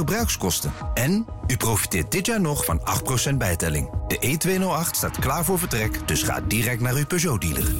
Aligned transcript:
gebruikskosten. 0.00 0.72
En 0.94 1.26
u 1.46 1.56
profiteert 1.56 2.12
dit 2.12 2.26
jaar 2.26 2.40
nog 2.40 2.64
van 2.64 2.80
8% 3.30 3.34
bijtelling. 3.34 3.90
De 4.06 4.16
E208 4.16 4.90
staat 4.90 5.18
klaar 5.18 5.44
voor 5.44 5.58
vertrek, 5.58 6.08
dus 6.08 6.22
ga 6.22 6.40
direct 6.40 6.80
naar 6.80 6.94
uw 6.94 7.06
Peugeot-dealer. 7.06 7.74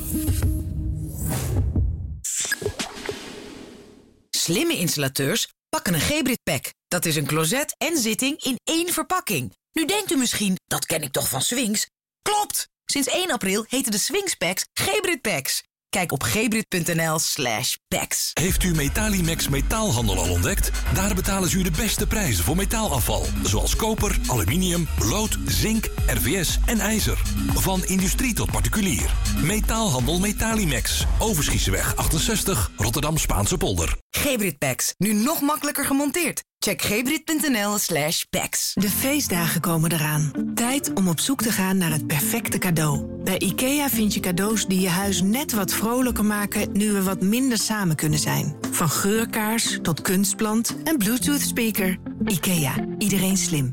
Slimme 4.31 4.77
installateurs 4.77 5.49
pakken 5.69 5.95
een 5.95 6.01
Gebrit 6.01 6.43
Pack. 6.43 6.73
Dat 6.89 7.05
is 7.05 7.17
een 7.17 7.27
closet 7.27 7.75
en 7.79 7.99
zitting 7.99 8.43
in 8.43 8.59
één 8.65 8.93
verpakking. 8.93 9.55
Nu 9.73 9.87
denkt 9.87 10.13
u 10.13 10.17
misschien, 10.17 10.57
dat 10.67 10.87
ken 10.87 11.03
ik 11.03 11.13
toch 11.13 11.29
van 11.29 11.43
Swings? 11.43 11.87
Klopt! 12.23 12.69
Sinds 12.85 13.09
1 13.09 13.31
april 13.31 13.65
heten 13.69 13.91
de 13.91 13.99
Swings 13.99 14.35
Packs 14.35 14.65
Gebrit 14.73 15.21
Packs. 15.21 15.63
Kijk 15.91 16.13
op 16.13 16.23
gebrit.nl 16.23 17.19
slash 17.19 17.75
packs. 17.89 18.31
Heeft 18.41 18.63
u 18.63 18.75
Metalimax 18.75 19.49
metaalhandel 19.49 20.19
al 20.19 20.31
ontdekt? 20.31 20.71
Daar 20.95 21.15
betalen 21.15 21.49
ze 21.49 21.59
u 21.59 21.63
de 21.63 21.71
beste 21.71 22.07
prijzen 22.07 22.45
voor 22.45 22.57
metaalafval. 22.57 23.27
Zoals 23.43 23.77
koper, 23.77 24.19
aluminium, 24.27 24.89
lood, 24.99 25.39
zink, 25.47 25.89
RVS 26.07 26.59
en 26.67 26.81
ijzer. 26.81 27.23
Van 27.55 27.85
industrie 27.85 28.35
tot 28.35 28.51
particulier. 28.51 29.15
Metaalhandel 29.43 30.19
Metalimax. 30.19 31.05
Overschiesenweg 31.19 31.97
68, 31.97 32.71
Rotterdam 32.77 33.17
Spaanse 33.17 33.57
polder. 33.57 33.97
Gebrit 34.11 34.59
Packs, 34.59 34.95
nu 34.99 35.13
nog 35.13 35.41
makkelijker 35.41 35.85
gemonteerd. 35.85 36.43
Check 36.65 36.83
gebrit.nl 36.83 37.79
slash 37.79 38.23
packs. 38.31 38.73
De 38.75 38.91
feestdagen 38.91 39.61
komen 39.61 39.93
eraan. 39.93 40.33
Tijd 40.55 40.93
om 40.95 41.09
op 41.09 41.21
zoek 41.21 41.43
te 41.43 41.53
gaan 41.53 41.77
naar 41.77 41.91
het 41.91 42.07
perfecte 42.07 42.59
cadeau. 42.59 43.23
Bij 43.25 43.39
IKEA 43.39 43.89
vind 43.89 44.15
je 44.15 44.21
cadeaus 44.21 44.67
die 44.67 44.81
je 44.81 44.89
huis 44.89 45.23
net 45.23 45.53
wat 45.53 45.73
vrolijker 45.73 46.25
maken... 46.25 46.73
nu 46.73 46.93
we 46.93 47.03
wat 47.03 47.21
minder 47.21 47.59
samen 47.59 47.97
kunnen 47.97 48.19
zijn. 48.19 48.57
Van 48.71 48.91
geurkaars 48.91 49.79
tot 49.83 50.01
kunstplant 50.01 50.77
en 50.85 50.99
bluetooth 50.99 51.41
speaker. 51.41 51.99
IKEA, 52.27 52.75
iedereen 52.99 53.37
slim. 53.37 53.73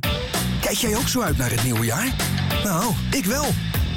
Kijk 0.62 0.78
jij 0.78 0.96
ook 0.96 1.08
zo 1.08 1.22
uit 1.22 1.38
naar 1.38 1.52
het 1.52 1.64
nieuwe 1.64 1.86
jaar? 1.86 2.16
Nou, 2.64 2.94
ik 3.12 3.26
wel. 3.26 3.46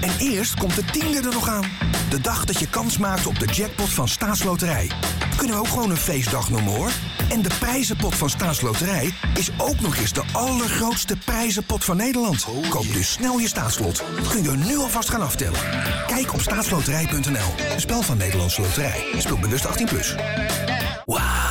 En 0.00 0.12
eerst 0.18 0.54
komt 0.54 0.74
de 0.74 0.84
tiende 0.84 1.18
er 1.18 1.34
nog 1.34 1.48
aan. 1.48 1.64
De 2.10 2.20
dag 2.20 2.44
dat 2.44 2.58
je 2.58 2.68
kans 2.68 2.98
maakt 2.98 3.26
op 3.26 3.38
de 3.38 3.46
jackpot 3.46 3.88
van 3.88 4.08
Staatsloterij. 4.08 4.90
Kunnen 5.36 5.56
we 5.56 5.62
ook 5.62 5.68
gewoon 5.68 5.90
een 5.90 5.96
feestdag 5.96 6.50
noemen 6.50 6.74
hoor. 6.74 6.90
En 7.28 7.42
de 7.42 7.50
prijzenpot 7.58 8.14
van 8.14 8.30
Staatsloterij 8.30 9.12
is 9.34 9.50
ook 9.58 9.80
nog 9.80 9.96
eens 9.96 10.12
de 10.12 10.22
allergrootste 10.32 11.16
prijzenpot 11.24 11.84
van 11.84 11.96
Nederland. 11.96 12.46
Koop 12.68 12.92
dus 12.92 13.12
snel 13.12 13.38
je 13.38 13.48
staatslot. 13.48 14.02
Kun 14.28 14.42
je 14.42 14.50
nu 14.50 14.76
alvast 14.76 15.10
gaan 15.10 15.22
aftellen. 15.22 15.60
Kijk 16.06 16.32
op 16.32 16.40
staatsloterij.nl. 16.40 17.72
Een 17.72 17.80
spel 17.80 18.02
van 18.02 18.16
Nederlandse 18.16 18.60
Loterij. 18.60 19.04
Speel 19.18 19.38
bewust 19.38 19.66
18+. 19.66 19.84
Plus. 19.84 20.14
Wauw, 21.04 21.49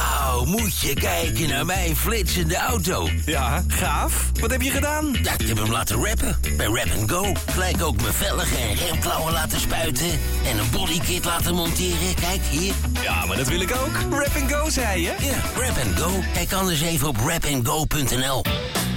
moet 0.49 0.79
je 0.79 0.93
kijken 0.93 1.49
naar 1.49 1.65
mijn 1.65 1.95
flitsende 1.95 2.57
auto. 2.57 3.09
Ja, 3.25 3.63
gaaf. 3.67 4.31
Wat 4.39 4.51
heb 4.51 4.61
je 4.61 4.69
gedaan? 4.69 5.17
Ja, 5.23 5.33
ik 5.37 5.47
heb 5.47 5.57
hem 5.57 5.71
laten 5.71 6.05
rappen. 6.05 6.37
Bij 6.57 6.65
Rap 6.65 7.09
Go. 7.09 7.33
Gelijk 7.51 7.81
ook 7.81 8.01
mijn 8.01 8.13
velgen 8.13 8.57
en 8.57 8.75
remklauwen 8.75 9.33
laten 9.33 9.59
spuiten. 9.59 10.19
En 10.45 10.57
een 10.57 10.69
bodykit 10.71 11.25
laten 11.25 11.55
monteren. 11.55 12.15
Kijk, 12.15 12.41
hier. 12.49 12.73
Ja, 13.01 13.25
maar 13.25 13.37
dat 13.37 13.47
wil 13.47 13.61
ik 13.61 13.71
ook. 13.71 14.19
Rap 14.19 14.51
Go, 14.51 14.69
zei 14.69 15.01
je? 15.01 15.13
Ja, 15.19 15.61
Rap 15.61 15.77
Go. 15.95 16.23
Kijk 16.33 16.53
anders 16.53 16.81
even 16.81 17.07
op 17.07 17.17
rapandgo.nl. 17.17 18.43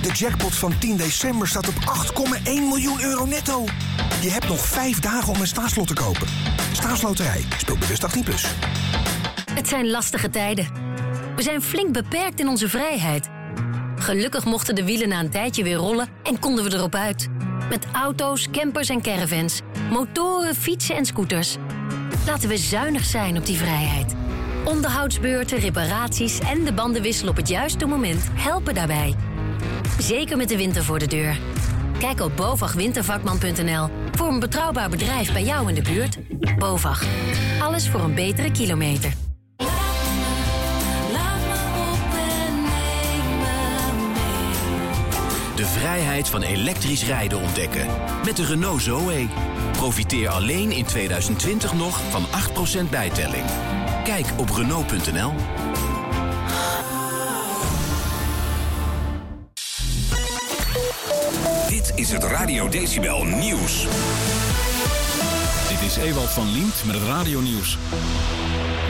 De 0.03 0.13
jackpot 0.13 0.55
van 0.55 0.79
10 0.79 0.97
december 0.97 1.49
staat 1.49 1.69
op 1.69 1.75
8,1 1.75 2.43
miljoen 2.45 3.03
euro 3.03 3.25
netto. 3.25 3.65
Je 4.21 4.31
hebt 4.31 4.49
nog 4.49 4.67
vijf 4.67 5.01
dagen 5.01 5.33
om 5.35 5.41
een 5.41 5.47
staatslot 5.47 5.87
te 5.87 5.95
kopen. 5.95 6.27
Staatsloterij. 6.73 7.45
Speel 7.59 7.79
bewust 7.79 8.07
18+. 8.17 8.23
Plus. 8.25 8.47
Het 9.55 9.69
zijn 9.69 9.91
lastige 9.91 10.31
tijden. 10.31 10.92
We 11.43 11.49
zijn 11.49 11.63
flink 11.63 11.93
beperkt 11.93 12.41
in 12.41 12.49
onze 12.49 12.69
vrijheid. 12.69 13.29
Gelukkig 13.97 14.45
mochten 14.45 14.75
de 14.75 14.85
wielen 14.85 15.09
na 15.09 15.21
een 15.21 15.31
tijdje 15.31 15.63
weer 15.63 15.77
rollen 15.77 16.09
en 16.23 16.39
konden 16.39 16.65
we 16.65 16.75
erop 16.77 16.95
uit. 16.95 17.29
Met 17.69 17.87
auto's, 17.93 18.51
campers 18.51 18.89
en 18.89 19.03
caravans, 19.03 19.61
motoren, 19.91 20.55
fietsen 20.55 20.97
en 20.97 21.05
scooters. 21.05 21.57
Laten 22.27 22.49
we 22.49 22.57
zuinig 22.57 23.05
zijn 23.05 23.37
op 23.37 23.47
die 23.47 23.57
vrijheid. 23.57 24.15
Onderhoudsbeurten, 24.65 25.59
reparaties 25.59 26.39
en 26.39 26.65
de 26.65 26.73
bandenwissel 26.73 27.29
op 27.29 27.37
het 27.37 27.49
juiste 27.49 27.87
moment 27.87 28.23
helpen 28.33 28.75
daarbij. 28.75 29.15
Zeker 29.99 30.37
met 30.37 30.49
de 30.49 30.57
winter 30.57 30.85
voor 30.85 30.99
de 30.99 31.07
deur. 31.07 31.39
Kijk 31.99 32.21
op 32.21 32.37
bovagwintervakman.nl 32.37 33.89
voor 34.13 34.29
een 34.29 34.41
betrouwbaar 34.41 34.91
bedrijf 34.91 35.33
bij 35.33 35.45
jou 35.45 35.69
in 35.69 35.75
de 35.75 35.83
buurt. 35.83 36.19
BOVAG. 36.59 37.05
Alles 37.61 37.89
voor 37.89 38.01
een 38.01 38.15
betere 38.15 38.51
kilometer. 38.51 39.22
De 45.63 45.69
vrijheid 45.69 46.29
van 46.29 46.43
elektrisch 46.43 47.05
rijden 47.05 47.41
ontdekken. 47.41 47.87
Met 48.25 48.37
de 48.37 48.45
Renault 48.45 48.83
Zoe. 48.83 49.29
Profiteer 49.73 50.29
alleen 50.29 50.73
in 50.73 50.85
2020 50.85 51.73
nog 51.73 52.01
van 52.11 52.23
8% 52.87 52.91
bijtelling. 52.91 53.45
Kijk 54.05 54.27
op 54.37 54.51
Renault.nl. 54.51 55.33
Dit 61.69 61.93
is 61.95 62.13
het 62.13 62.25
Radio 62.25 62.69
Decibel 62.69 63.25
Nieuws. 63.25 63.87
Dit 65.69 65.81
is 65.87 65.97
Ewald 65.97 66.31
van 66.31 66.53
Liemt 66.53 66.83
met 66.87 66.95
het 66.95 67.05
radionieuws. 67.05 67.79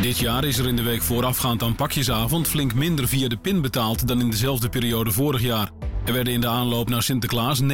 Dit 0.00 0.18
jaar 0.18 0.44
is 0.44 0.58
er 0.58 0.68
in 0.68 0.76
de 0.76 0.82
week 0.82 1.02
voorafgaand 1.02 1.62
aan 1.62 1.74
pakjesavond 1.74 2.48
flink 2.48 2.74
minder 2.74 3.08
via 3.08 3.28
de 3.28 3.36
PIN 3.36 3.60
betaald 3.60 4.08
dan 4.08 4.20
in 4.20 4.30
dezelfde 4.30 4.68
periode 4.68 5.10
vorig 5.10 5.40
jaar. 5.42 5.70
Er 6.04 6.12
werden 6.12 6.32
in 6.32 6.40
de 6.40 6.48
aanloop 6.48 6.88
naar 6.88 7.02
Sinterklaas 7.02 7.62
99,6 7.62 7.66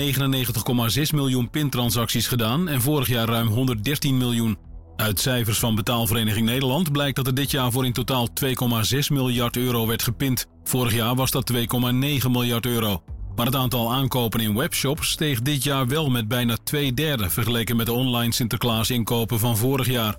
miljoen 1.15 1.51
pintransacties 1.51 2.27
gedaan 2.27 2.69
en 2.69 2.81
vorig 2.81 3.09
jaar 3.09 3.29
ruim 3.29 3.49
113 3.49 4.17
miljoen. 4.17 4.59
Uit 4.97 5.21
cijfers 5.21 5.59
van 5.59 5.75
Betaalvereniging 5.75 6.47
Nederland 6.47 6.93
blijkt 6.93 7.17
dat 7.17 7.27
er 7.27 7.35
dit 7.35 7.51
jaar 7.51 7.73
voor 7.73 7.85
in 7.85 7.93
totaal 7.93 8.29
2,6 8.45 8.53
miljard 9.09 9.57
euro 9.57 9.87
werd 9.87 10.03
gepind. 10.03 10.47
Vorig 10.65 10.95
jaar 10.95 11.15
was 11.15 11.31
dat 11.31 11.53
2,9 11.53 11.59
miljard 12.31 12.67
euro. 12.67 13.03
Maar 13.37 13.47
het 13.47 13.57
aantal 13.57 13.93
aankopen 13.93 14.41
in 14.41 14.55
webshops 14.55 15.11
steeg 15.11 15.43
dit 15.43 15.63
jaar 15.63 15.87
wel 15.87 16.11
met 16.11 16.29
bijna 16.29 16.57
twee 16.65 16.95
derde 16.95 17.31
vergeleken 17.31 17.77
met 17.77 17.87
de 17.87 17.93
online 17.93 18.33
Sinterklaas 18.33 18.91
inkopen 18.91 19.39
van 19.39 19.57
vorig 19.57 19.87
jaar. 19.87 20.17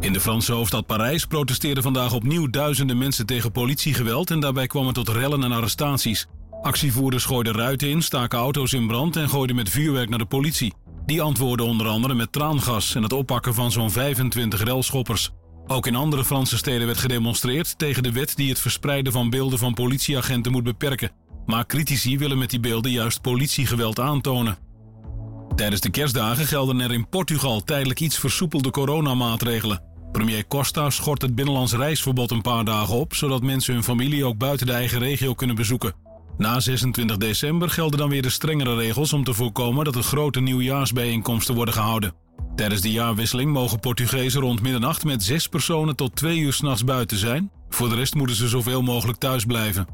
In 0.00 0.12
de 0.12 0.20
Franse 0.20 0.52
hoofdstad 0.52 0.86
Parijs 0.86 1.24
protesteerden 1.26 1.82
vandaag 1.82 2.12
opnieuw 2.12 2.50
duizenden 2.50 2.98
mensen 2.98 3.26
tegen 3.26 3.52
politiegeweld 3.52 4.30
en 4.30 4.40
daarbij 4.40 4.66
kwam 4.66 4.86
het 4.86 4.94
tot 4.94 5.08
rellen 5.08 5.44
en 5.44 5.52
arrestaties. 5.52 6.26
Actievoerders 6.66 7.24
gooiden 7.24 7.54
ruiten 7.54 7.88
in, 7.88 8.02
staken 8.02 8.38
auto's 8.38 8.72
in 8.72 8.86
brand 8.86 9.16
en 9.16 9.28
gooiden 9.28 9.56
met 9.56 9.68
vuurwerk 9.68 10.08
naar 10.08 10.18
de 10.18 10.26
politie. 10.26 10.74
Die 11.04 11.22
antwoordde 11.22 11.64
onder 11.64 11.86
andere 11.86 12.14
met 12.14 12.32
traangas 12.32 12.94
en 12.94 13.02
het 13.02 13.12
oppakken 13.12 13.54
van 13.54 13.72
zo'n 13.72 13.90
25 13.90 14.64
relschoppers. 14.64 15.30
Ook 15.66 15.86
in 15.86 15.94
andere 15.94 16.24
Franse 16.24 16.56
steden 16.56 16.86
werd 16.86 16.98
gedemonstreerd 16.98 17.78
tegen 17.78 18.02
de 18.02 18.12
wet 18.12 18.36
die 18.36 18.48
het 18.48 18.60
verspreiden 18.60 19.12
van 19.12 19.30
beelden 19.30 19.58
van 19.58 19.74
politieagenten 19.74 20.52
moet 20.52 20.64
beperken. 20.64 21.10
Maar 21.44 21.66
critici 21.66 22.18
willen 22.18 22.38
met 22.38 22.50
die 22.50 22.60
beelden 22.60 22.90
juist 22.90 23.20
politiegeweld 23.20 24.00
aantonen. 24.00 24.58
Tijdens 25.54 25.80
de 25.80 25.90
kerstdagen 25.90 26.46
gelden 26.46 26.80
er 26.80 26.92
in 26.92 27.08
Portugal 27.08 27.62
tijdelijk 27.62 28.00
iets 28.00 28.18
versoepelde 28.18 28.70
coronamaatregelen. 28.70 29.82
Premier 30.12 30.46
Costa 30.46 30.90
schort 30.90 31.22
het 31.22 31.34
binnenlands 31.34 31.72
reisverbod 31.72 32.30
een 32.30 32.42
paar 32.42 32.64
dagen 32.64 32.94
op, 32.94 33.14
zodat 33.14 33.42
mensen 33.42 33.74
hun 33.74 33.84
familie 33.84 34.24
ook 34.24 34.38
buiten 34.38 34.66
de 34.66 34.72
eigen 34.72 34.98
regio 34.98 35.34
kunnen 35.34 35.56
bezoeken. 35.56 36.05
Na 36.38 36.60
26 36.60 37.16
december 37.16 37.70
gelden 37.70 37.98
dan 37.98 38.08
weer 38.08 38.22
de 38.22 38.30
strengere 38.30 38.74
regels 38.74 39.12
om 39.12 39.24
te 39.24 39.34
voorkomen 39.34 39.84
dat 39.84 39.94
er 39.94 40.02
grote 40.02 40.40
nieuwjaarsbijeenkomsten 40.40 41.54
worden 41.54 41.74
gehouden. 41.74 42.12
Tijdens 42.54 42.80
de 42.80 42.90
jaarwisseling 42.90 43.52
mogen 43.52 43.80
Portugezen 43.80 44.40
rond 44.40 44.62
middernacht 44.62 45.04
met 45.04 45.22
zes 45.22 45.48
personen 45.48 45.96
tot 45.96 46.16
twee 46.16 46.38
uur 46.38 46.52
s'nachts 46.52 46.84
buiten 46.84 47.18
zijn. 47.18 47.50
Voor 47.68 47.88
de 47.88 47.94
rest 47.94 48.14
moeten 48.14 48.36
ze 48.36 48.48
zoveel 48.48 48.82
mogelijk 48.82 49.18
thuis 49.18 49.44
blijven. 49.44 49.86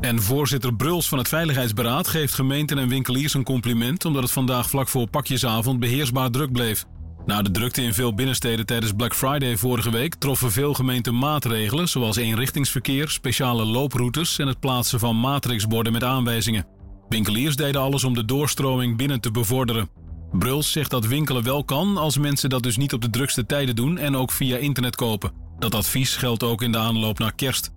En 0.00 0.22
voorzitter 0.22 0.74
Bruls 0.74 1.08
van 1.08 1.18
het 1.18 1.28
Veiligheidsberaad 1.28 2.08
geeft 2.08 2.34
gemeenten 2.34 2.78
en 2.78 2.88
winkeliers 2.88 3.34
een 3.34 3.44
compliment 3.44 4.04
omdat 4.04 4.22
het 4.22 4.32
vandaag 4.32 4.70
vlak 4.70 4.88
voor 4.88 5.08
pakjesavond 5.08 5.80
beheersbaar 5.80 6.30
druk 6.30 6.52
bleef. 6.52 6.86
Na 7.26 7.42
de 7.42 7.50
drukte 7.50 7.82
in 7.82 7.94
veel 7.94 8.14
binnensteden 8.14 8.66
tijdens 8.66 8.92
Black 8.92 9.14
Friday 9.14 9.56
vorige 9.56 9.90
week 9.90 10.14
troffen 10.14 10.52
veel 10.52 10.74
gemeenten 10.74 11.18
maatregelen 11.18 11.88
zoals 11.88 12.16
eenrichtingsverkeer, 12.16 13.08
speciale 13.08 13.64
looproutes 13.64 14.38
en 14.38 14.46
het 14.46 14.60
plaatsen 14.60 14.98
van 14.98 15.16
matrixborden 15.16 15.92
met 15.92 16.04
aanwijzingen. 16.04 16.66
Winkeliers 17.08 17.56
deden 17.56 17.80
alles 17.80 18.04
om 18.04 18.14
de 18.14 18.24
doorstroming 18.24 18.96
binnen 18.96 19.20
te 19.20 19.30
bevorderen. 19.30 19.88
Bruls 20.32 20.72
zegt 20.72 20.90
dat 20.90 21.06
winkelen 21.06 21.42
wel 21.42 21.64
kan 21.64 21.96
als 21.96 22.18
mensen 22.18 22.50
dat 22.50 22.62
dus 22.62 22.76
niet 22.76 22.92
op 22.92 23.00
de 23.00 23.10
drukste 23.10 23.46
tijden 23.46 23.76
doen 23.76 23.98
en 23.98 24.16
ook 24.16 24.30
via 24.30 24.56
internet 24.56 24.96
kopen. 24.96 25.32
Dat 25.58 25.74
advies 25.74 26.16
geldt 26.16 26.42
ook 26.42 26.62
in 26.62 26.72
de 26.72 26.78
aanloop 26.78 27.18
naar 27.18 27.34
kerst. 27.34 27.70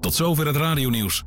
Tot 0.00 0.14
zover 0.14 0.46
het 0.46 0.56
radionieuws. 0.56 1.24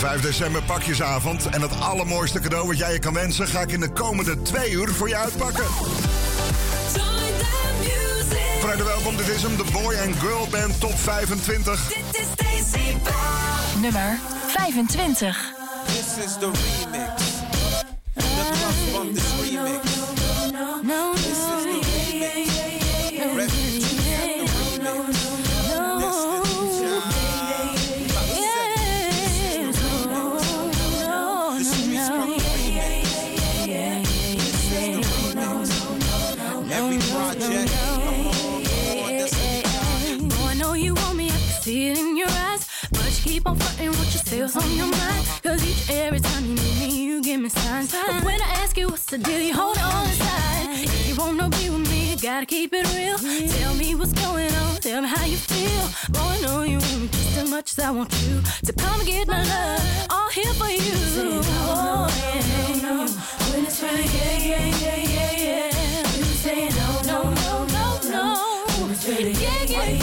5 0.00 0.20
december 0.20 0.62
pakjesavond. 0.62 1.46
En 1.46 1.60
het 1.60 1.80
allermooiste 1.80 2.40
cadeau 2.40 2.66
wat 2.66 2.78
jij 2.78 2.92
je 2.92 2.98
kan 2.98 3.14
wensen... 3.14 3.46
ga 3.46 3.60
ik 3.60 3.72
in 3.72 3.80
de 3.80 3.88
komende 3.88 4.42
twee 4.42 4.70
uur 4.70 4.88
voor 4.88 5.08
je 5.08 5.16
uitpakken. 5.16 5.64
Harte 8.62 8.84
welkom, 8.84 9.16
dit 9.16 9.28
is 9.28 9.42
hem, 9.42 9.56
de 9.56 9.64
Boy 9.72 9.94
and 10.06 10.16
Girl 10.16 10.48
Band 10.50 10.80
Top 10.80 10.98
25. 10.98 11.88
Dit 11.88 12.20
is 12.20 12.26
Daisy 12.34 12.96
Nummer 13.80 14.18
25. 14.46 15.52
This 15.86 16.24
is 16.24 16.32
the 16.38 16.50
remix. 16.50 17.22
The 18.14 18.22
club 18.22 18.92
from 18.92 19.14
this 19.14 19.32
remix. 19.40 19.82
This 21.14 21.30
is 21.30 21.38
the 21.38 21.79
keep 43.40 43.48
on 43.48 43.56
flirting 43.56 43.90
with 43.90 44.12
yourself 44.12 44.64
on 44.64 44.70
your 44.76 44.86
mind. 44.86 45.26
Cause 45.42 45.64
each 45.64 45.88
and 45.88 45.98
every 45.98 46.20
time 46.20 46.44
you 46.44 46.54
meet 46.54 46.78
me, 46.80 47.04
you 47.04 47.22
give 47.22 47.40
me 47.40 47.48
signs. 47.48 47.90
But 47.92 48.24
when 48.24 48.40
I 48.42 48.50
ask 48.62 48.76
you 48.76 48.88
what's 48.88 49.06
the 49.06 49.18
deal, 49.18 49.40
you 49.40 49.54
hold 49.54 49.78
on 49.78 50.06
inside. 50.08 50.84
If 50.84 51.08
you 51.08 51.14
wanna 51.16 51.48
be 51.48 51.70
with 51.70 51.88
me, 51.90 52.10
you 52.10 52.16
gotta 52.18 52.46
keep 52.46 52.72
it 52.74 52.86
real. 52.94 53.16
Tell 53.58 53.74
me 53.74 53.94
what's 53.94 54.12
going 54.12 54.52
on, 54.52 54.76
tell 54.80 55.00
me 55.02 55.08
how 55.08 55.24
you 55.24 55.36
feel. 55.36 55.84
Boy, 56.12 56.20
I 56.20 56.40
know 56.42 56.62
you 56.62 56.78
want 56.78 57.00
me 57.00 57.08
just 57.08 57.38
as 57.38 57.50
much 57.50 57.72
as 57.72 57.78
I 57.78 57.90
want 57.90 58.12
you. 58.24 58.42
So 58.64 58.72
come 58.74 59.00
and 59.00 59.08
get 59.08 59.26
my 59.26 59.42
love, 59.42 60.06
all 60.10 60.30
here 60.30 60.54
for 60.60 60.68
you. 60.68 60.96
Oh, 61.72 62.08
yeah. 62.18 62.60
When 63.50 63.64
it's 63.64 63.82
right, 63.82 64.14
yeah, 64.18 64.36
yeah, 64.50 64.66
yeah, 64.84 64.96
yeah, 65.16 65.32
yeah. 65.46 66.16
You 66.18 66.24
say 66.44 66.68
no, 66.80 66.88
no, 67.10 67.18
no, 67.44 67.52
no, 67.76 67.84
no. 68.14 68.24
When 68.80 68.90
it's 68.90 69.08
right, 69.08 69.20
yeah, 69.20 69.64
yeah, 69.64 69.88
yeah, 69.88 69.99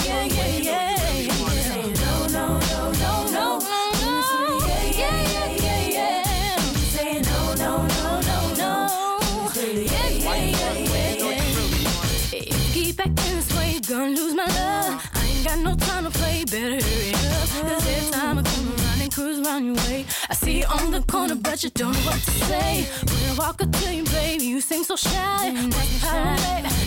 got 15.48 15.60
no 15.60 15.76
time 15.76 16.04
to 16.04 16.10
play, 16.12 16.44
better 16.46 16.80
hurry 16.88 17.14
up. 17.14 17.48
Cause 17.70 17.88
every 17.88 18.12
time 18.12 18.38
I 18.40 18.44
come 18.44 18.68
around 18.68 19.02
and 19.02 19.14
cruise 19.14 19.40
around 19.40 19.66
your 19.66 19.76
way, 19.76 20.06
I 20.30 20.34
see 20.34 20.60
you 20.60 20.66
on 20.66 20.92
the 20.92 21.02
corner, 21.02 21.36
but 21.36 21.64
you 21.64 21.70
don't 21.70 21.94
know 21.94 22.06
what 22.10 22.22
to 22.22 22.32
say. 22.50 22.86
When 23.08 23.22
I 23.32 23.34
walk 23.38 23.62
up 23.62 23.72
to 23.72 23.96
you, 23.96 24.04
baby, 24.06 24.46
you 24.46 24.60
seem 24.62 24.84
so 24.84 24.96
shy. 24.96 25.52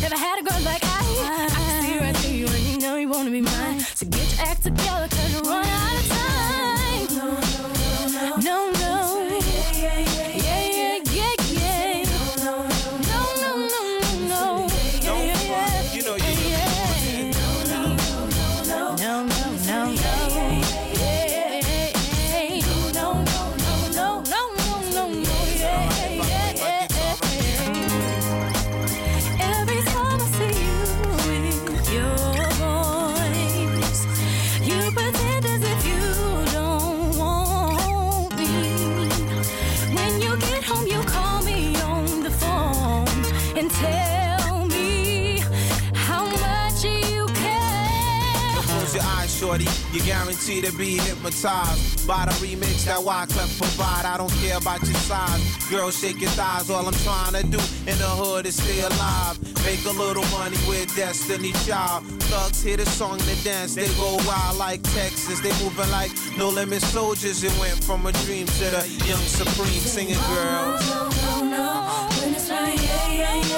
Never 0.03 0.17
had 0.27 0.39
a 0.41 0.43
girl 0.49 0.61
like 0.71 0.83
I. 0.85 1.01
I 1.27 1.61
can 1.67 1.83
see 1.83 1.99
right 1.99 2.17
through 2.17 2.37
you, 2.41 2.47
and 2.47 2.65
you 2.71 2.79
know 2.79 2.97
you 2.97 3.09
wanna 3.09 3.31
be 3.31 3.41
mine. 3.41 3.81
So 3.81 4.07
get 4.07 4.27
your 4.33 4.47
act 4.47 4.63
together, 4.63 5.09
cause 5.09 5.33
you're 5.33 5.43
running 5.43 5.71
out 5.71 5.97
of 6.01 6.09
time. 6.17 7.07
No, 8.47 8.59
no. 8.73 8.89
Yeah, 8.89 9.10
shorty. 49.51 49.67
You're 49.93 50.05
guaranteed 50.05 50.65
to 50.65 50.73
be 50.77 50.99
hypnotized 50.99 52.07
by 52.07 52.25
the 52.27 52.33
remix 52.45 52.85
that 52.85 52.99
Wyclef 52.99 53.59
provide. 53.59 54.05
I 54.05 54.17
don't 54.17 54.33
care 54.43 54.57
about 54.57 54.83
your 54.83 54.95
size. 54.95 55.43
Girl, 55.71 55.91
shake 55.91 56.21
your 56.21 56.31
thighs. 56.31 56.71
All 56.71 56.87
I'm 56.87 56.95
trying 57.05 57.35
to 57.35 57.43
do 57.43 57.59
in 57.91 57.99
the 57.99 58.11
hood 58.21 58.47
is 58.47 58.57
stay 58.57 58.81
alive. 58.81 59.39
Make 59.65 59.85
a 59.85 59.91
little 59.91 60.25
money 60.39 60.57
with 60.69 60.95
Destiny 60.97 61.53
Child. 61.67 62.05
Thugs 62.31 62.63
hear 62.63 62.77
the 62.77 62.87
song 62.87 63.21
and 63.21 63.45
dance. 63.45 63.75
They 63.75 63.89
go 63.95 64.17
wild 64.27 64.59
like 64.59 64.83
Texas. 64.95 65.41
They 65.41 65.53
moving 65.63 65.91
like 65.91 66.11
no 66.37 66.49
limit 66.49 66.83
soldiers. 66.83 67.43
It 67.43 67.57
went 67.59 67.83
from 67.83 68.07
a 68.07 68.13
dream 68.25 68.47
to 68.47 68.65
the 68.77 68.83
young 69.07 69.25
supreme 69.41 69.83
singing 69.95 70.23
girls. 70.29 70.89
No, 70.89 71.09
no, 71.09 71.45
no, 71.45 72.09
when 72.21 72.35
it's 72.35 72.51
right, 72.51 72.81
yeah, 72.83 73.13
yeah, 73.13 73.35
yeah, 73.35 73.50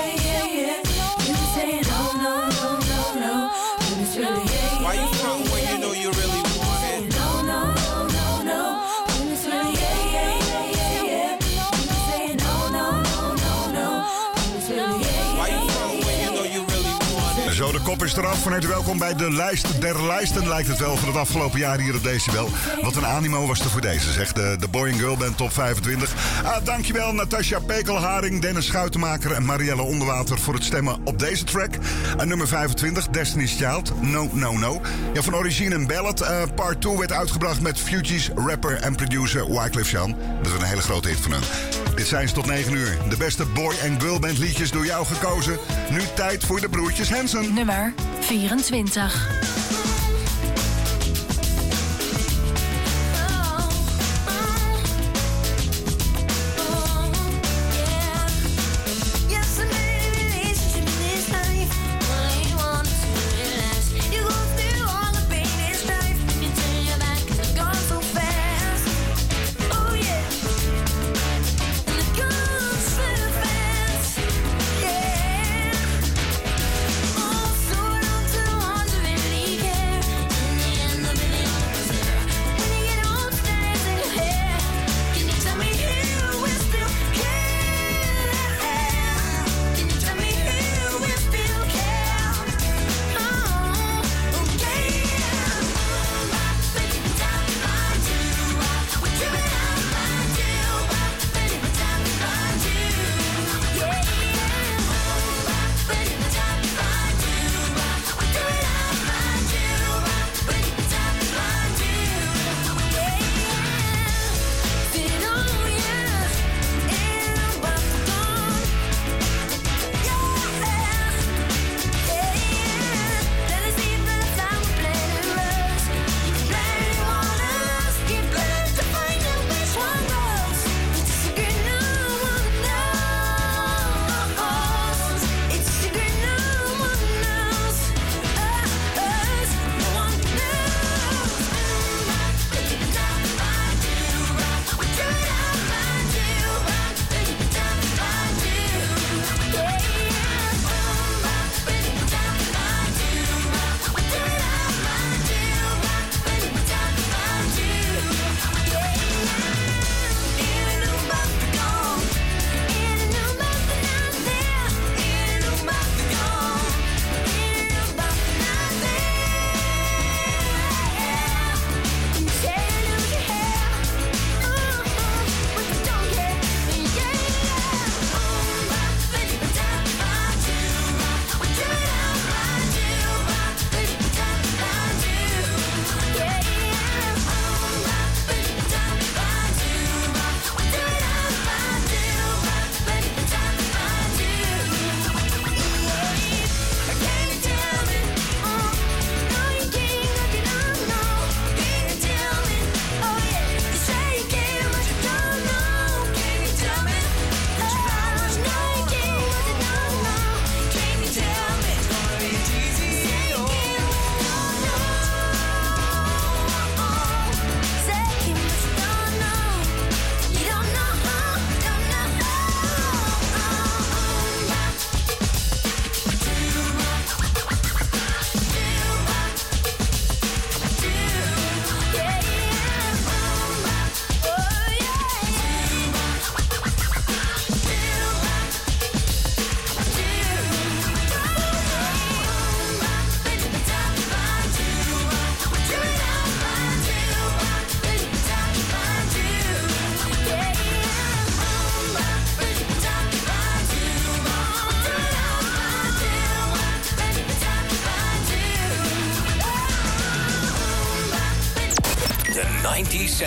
Van 18.22 18.52
harte 18.52 18.68
welkom 18.68 18.98
bij 18.98 19.14
de 19.14 19.32
lijst 19.32 19.80
der 19.80 20.06
lijsten, 20.06 20.48
lijkt 20.48 20.68
het 20.68 20.78
wel, 20.78 20.96
van 20.96 21.08
het 21.08 21.16
afgelopen 21.16 21.58
jaar 21.58 21.78
hier 21.78 21.94
op 21.94 22.02
Decibel. 22.02 22.48
Wat 22.80 22.96
een 22.96 23.06
animo 23.06 23.46
was 23.46 23.60
er 23.60 23.70
voor 23.70 23.80
deze, 23.80 24.12
zegt 24.12 24.34
de, 24.34 24.56
Boy 24.70 24.90
and 24.90 24.98
Girl 24.98 25.16
Band 25.16 25.36
Top 25.36 25.52
25. 25.52 26.14
Ah, 26.44 26.64
dankjewel 26.64 27.12
Natasja 27.12 27.58
Pekelharing, 27.58 28.40
Dennis 28.40 28.66
Schuitenmaker 28.66 29.32
en 29.32 29.44
Marielle 29.44 29.82
Onderwater 29.82 30.38
voor 30.38 30.54
het 30.54 30.64
stemmen 30.64 30.96
op 31.04 31.18
deze 31.18 31.44
track. 31.44 31.74
En 32.16 32.28
nummer 32.28 32.48
25, 32.48 33.08
Destiny's 33.08 33.56
Child, 33.56 33.92
No 34.00 34.28
No 34.32 34.52
No. 34.58 34.80
Ja, 35.12 35.22
van 35.22 35.34
origine 35.34 35.74
een 35.74 35.86
ballad. 35.86 36.20
eh, 36.20 36.42
part 36.54 36.80
2 36.80 36.98
werd 36.98 37.12
uitgebracht 37.12 37.60
met 37.60 37.80
Fugees, 37.80 38.30
rapper 38.34 38.76
en 38.76 38.94
producer 38.96 39.46
Wyclef 39.60 39.90
Jean. 39.90 40.16
Dat 40.42 40.52
is 40.52 40.58
een 40.60 40.66
hele 40.66 40.82
grote 40.82 41.08
hit 41.08 41.20
van 41.20 41.32
hun. 41.32 41.42
Dit 41.94 42.06
zijn 42.06 42.28
ze 42.28 42.34
tot 42.34 42.46
9 42.46 42.72
uur. 42.72 42.98
De 43.08 43.16
beste 43.16 43.44
Boy 43.44 43.74
and 43.88 44.02
Girl 44.02 44.18
Band 44.18 44.38
liedjes 44.38 44.70
door 44.70 44.84
jou 44.84 45.06
gekozen. 45.06 45.58
Nu 45.90 46.00
tijd 46.14 46.44
voor 46.44 46.60
de 46.60 46.68
broertjes 46.68 47.12
Hansen. 47.12 47.54
Nummer 47.54 47.92
24. 48.20 49.61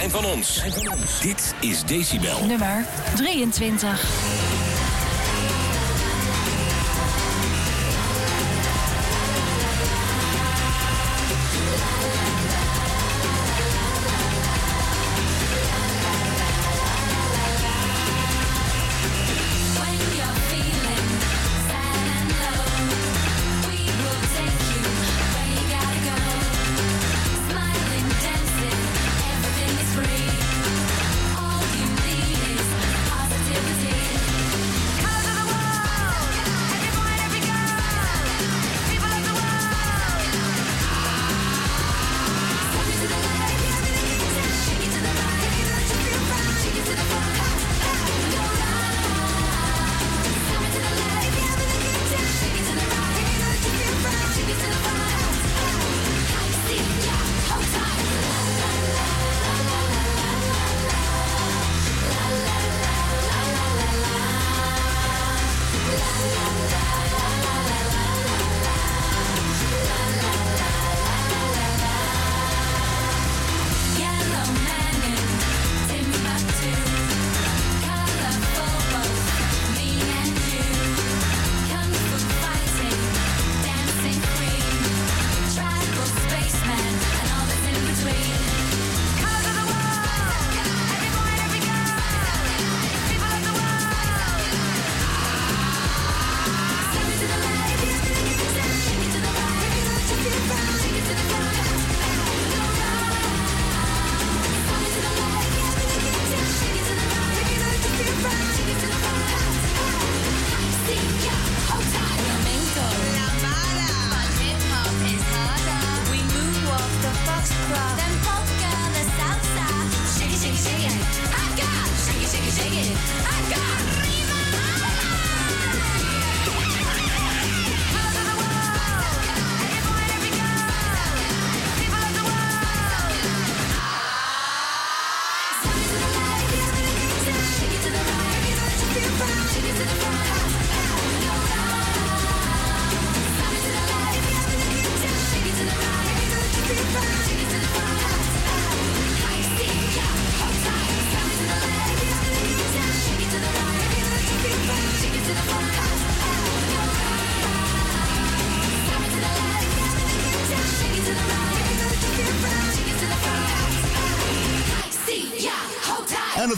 Van 0.10 0.26
ons. 0.26 0.62
Dit 1.22 1.54
is 1.60 1.84
Decibel. 1.84 2.46
Nummer 2.46 2.86
23. 3.16 4.35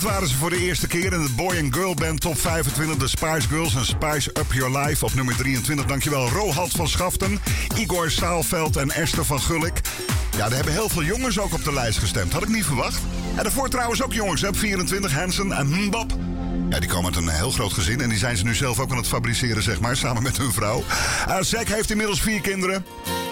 Waren 0.08 0.28
ze 0.28 0.36
voor 0.36 0.50
de 0.50 0.58
eerste 0.58 0.88
keer 0.88 1.14
in 1.14 1.22
het 1.22 1.36
Boy 1.36 1.58
and 1.60 1.76
Girl 1.76 1.94
Band 1.94 2.22
Top 2.22 2.40
25. 2.40 2.98
De 2.98 3.08
Spice 3.08 3.48
Girls 3.48 3.76
en 3.76 3.86
Spice 3.86 4.30
Up 4.30 4.54
Your 4.54 4.78
Life 4.80 5.06
op 5.06 5.14
nummer 5.14 5.36
23. 5.36 5.86
Dankjewel 5.86 6.30
Rohald 6.30 6.72
van 6.72 6.88
Schaften, 6.88 7.40
Igor 7.76 8.12
Saalveld 8.12 8.76
en 8.76 8.92
Esther 8.92 9.26
van 9.26 9.40
Gulik. 9.40 9.82
Ja, 10.38 10.46
er 10.46 10.56
hebben 10.56 10.74
heel 10.74 10.90
veel 10.90 11.04
jongens 11.04 11.40
ook 11.40 11.54
op 11.54 11.64
de 11.64 11.74
lijst 11.74 12.00
gestemd. 12.00 12.34
Had 12.34 12.44
ik 12.44 12.50
niet 12.50 12.66
verwacht. 12.66 13.02
En 13.36 13.44
daarvoor 13.44 13.70
trouwens 13.70 14.04
ook 14.04 14.14
jongens, 14.14 14.44
op 14.44 14.58
24, 14.58 15.14
Hansen 15.14 15.52
en 15.52 15.86
Mbop. 15.86 16.12
Ja, 16.70 16.80
die 16.80 16.90
komen 16.90 17.16
uit 17.16 17.24
een 17.24 17.30
heel 17.30 17.52
groot 17.52 17.74
gezin 17.74 18.02
en 18.02 18.10
die 18.10 18.18
zijn 18.18 18.38
ze 18.38 18.44
nu 18.44 18.56
zelf 18.56 18.80
ook 18.80 18.92
aan 18.92 18.98
het 18.98 19.08
fabriceren, 19.08 19.64
zeg 19.64 19.80
maar, 19.80 19.98
samen 19.98 20.24
met 20.24 20.38
hun 20.38 20.52
vrouw. 20.52 20.84
Uh, 21.28 21.64
heeft 21.68 21.92
inmiddels 21.92 22.22
vier 22.22 22.42
kinderen. 22.42 22.86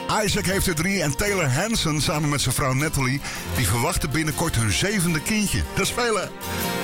Isaac 0.09 0.45
heeft 0.45 0.67
er 0.67 0.75
drie 0.75 1.01
en 1.01 1.17
Taylor 1.17 1.49
Hansen 1.49 2.01
samen 2.01 2.29
met 2.29 2.41
zijn 2.41 2.55
vrouw 2.55 2.73
Natalie... 2.73 3.21
die 3.55 3.67
verwachten 3.67 4.11
binnenkort 4.11 4.55
hun 4.55 4.71
zevende 4.71 5.21
kindje. 5.21 5.61
Dat 5.75 5.87
spelen. 5.87 6.29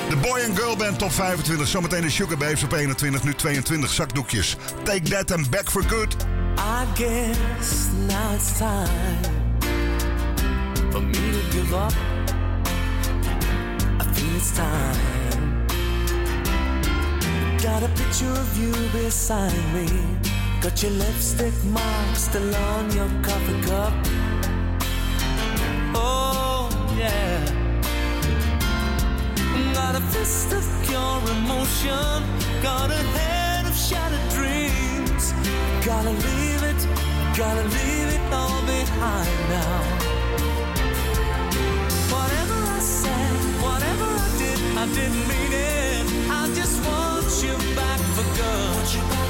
De 0.10 0.16
Boy 0.16 0.42
and 0.48 0.60
Girl 0.60 0.76
Band 0.76 1.00
top 1.00 1.12
25. 1.12 1.68
Zometeen 1.68 2.02
de 2.02 2.10
Sugar 2.10 2.38
Babes 2.38 2.64
op 2.64 2.72
21, 2.72 3.24
nu 3.24 3.34
22 3.34 3.92
zakdoekjes. 3.92 4.56
Take 4.84 5.02
that 5.02 5.32
and 5.32 5.50
back 5.50 5.72
for 5.72 5.84
good. 5.84 6.16
I 6.58 6.86
guess 6.96 7.88
now 8.08 8.34
it's 8.36 8.58
time 8.58 9.20
for 10.92 11.02
me 11.02 11.12
to 11.12 11.58
give 11.58 11.74
up. 11.74 11.94
I 14.00 14.14
feel 14.14 14.36
it's 14.36 14.52
time. 14.52 15.20
Got 17.62 17.84
a 17.84 17.90
picture 17.94 18.32
of 18.32 18.58
you 18.58 18.74
beside 18.92 19.64
me. 19.74 20.31
Got 20.62 20.84
your 20.84 20.92
lipstick 20.92 21.64
mark 21.64 22.16
still 22.16 22.56
on 22.56 22.92
your 22.92 23.10
coffee 23.24 23.62
cup. 23.64 23.94
Oh, 25.96 26.70
yeah. 26.96 27.44
Got 29.74 29.96
a 29.96 30.02
fist 30.02 30.54
of 30.54 30.64
pure 30.86 31.22
emotion. 31.36 32.22
Got 32.62 32.92
a 32.92 33.02
head 33.18 33.66
of 33.66 33.76
shattered 33.76 34.30
dreams. 34.30 35.34
Gotta 35.84 36.12
leave 36.12 36.62
it, 36.72 36.88
gotta 37.36 37.64
leave 37.64 38.10
it 38.14 38.22
all 38.32 38.62
behind 38.62 39.40
now. 39.50 39.82
Whatever 42.14 42.58
I 42.78 42.80
said, 42.82 43.36
whatever 43.66 44.06
I 44.06 44.30
did, 44.38 44.60
I 44.78 44.86
didn't 44.94 45.28
mean 45.28 45.54
it. 45.54 46.06
I 46.30 46.54
just 46.54 46.78
want 46.86 47.26
you 47.42 47.76
back 47.76 48.00
for 48.14 48.24
good. 48.38 49.21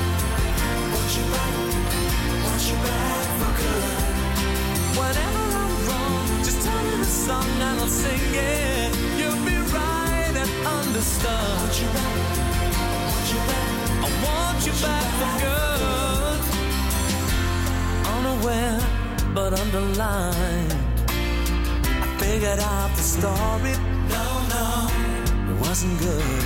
Wasn't 25.72 26.00
good. 26.00 26.44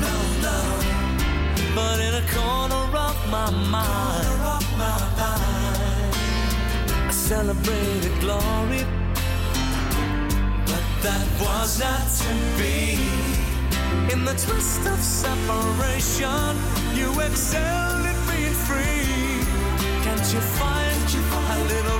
No, 0.00 0.42
no. 0.42 0.89
But 1.74 2.00
in 2.00 2.14
a 2.14 2.26
corner 2.34 2.96
of 2.96 3.16
my 3.30 3.50
mind, 3.50 4.40
I 5.18 7.10
celebrated 7.10 8.20
glory. 8.20 8.84
But 10.66 10.84
that 11.02 11.26
was 11.40 11.78
not 11.78 12.06
to 12.22 12.32
be. 12.58 12.98
In 14.12 14.24
the 14.24 14.34
twist 14.34 14.86
of 14.86 14.98
separation, 14.98 16.56
you 16.94 17.08
excelled 17.20 18.06
at 18.12 18.18
being 18.28 18.56
free. 18.66 19.44
Can't 20.02 20.26
you 20.32 20.40
find 20.40 20.80
a 21.52 21.64
little 21.68 21.90
room 21.90 21.99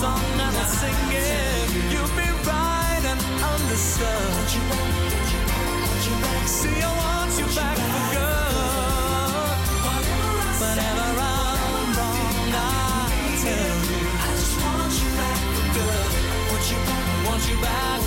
song 0.00 0.20
and 0.44 0.56
I'll 0.56 0.68
sing 0.80 1.08
it. 1.10 1.68
You'll 1.92 2.14
be 2.20 2.28
right 2.44 3.04
and 3.12 3.20
understood. 3.52 4.46
See, 6.58 6.80
I 6.82 6.92
want 7.00 7.32
you 7.40 7.48
back 7.56 7.78
for 7.92 8.06
good. 8.12 9.58
Whatever 10.60 11.08
I'm 11.32 11.88
wrong, 11.96 12.52
I'll 12.68 13.08
tell 13.44 13.76
you. 13.90 14.02
I 14.20 14.30
just 14.40 14.56
want 14.62 14.94
you 15.00 15.10
back 15.20 15.40
for 15.56 15.68
good. 15.76 16.12
Back, 16.82 17.26
want 17.26 17.44
you 17.50 17.58
back. 17.64 18.00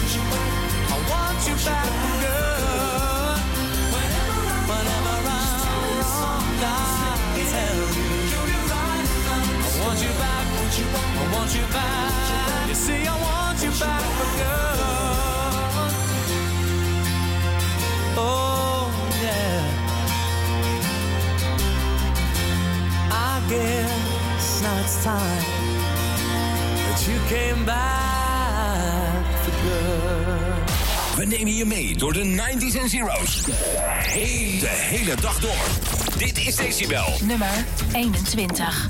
I 0.93 0.97
want 1.09 1.39
you 1.47 1.55
back 1.65 1.87
for 2.01 2.15
good. 2.21 2.48
I 10.83 11.31
want 11.33 11.55
you 11.55 11.65
back. 11.73 12.67
You 12.69 12.75
see, 12.75 13.07
I 13.07 13.15
want 13.21 13.63
you 13.63 13.71
back 13.79 14.01
for 14.17 14.29
good. 14.39 14.79
Oh 18.17 18.91
yeah. 19.21 19.63
I 23.11 23.41
guess 23.49 24.61
now 24.61 24.79
it's 24.83 25.03
time 25.03 25.45
that 26.85 26.99
you 27.07 27.17
came 27.27 27.65
back 27.65 29.25
for 29.43 29.53
good. 29.63 30.69
We 31.17 31.25
nemen 31.25 31.55
je 31.55 31.65
mee 31.65 31.97
door 31.97 32.13
de 32.13 32.23
90s 32.23 32.75
en 32.81 32.89
zeros. 32.89 33.43
Hey, 33.87 34.57
de 34.59 34.67
hele 34.69 35.15
dag 35.21 35.39
door. 35.39 35.65
Dit 36.17 36.37
is 36.37 36.55
Decibel. 36.55 37.17
Nummer 37.21 37.65
21. 37.91 38.89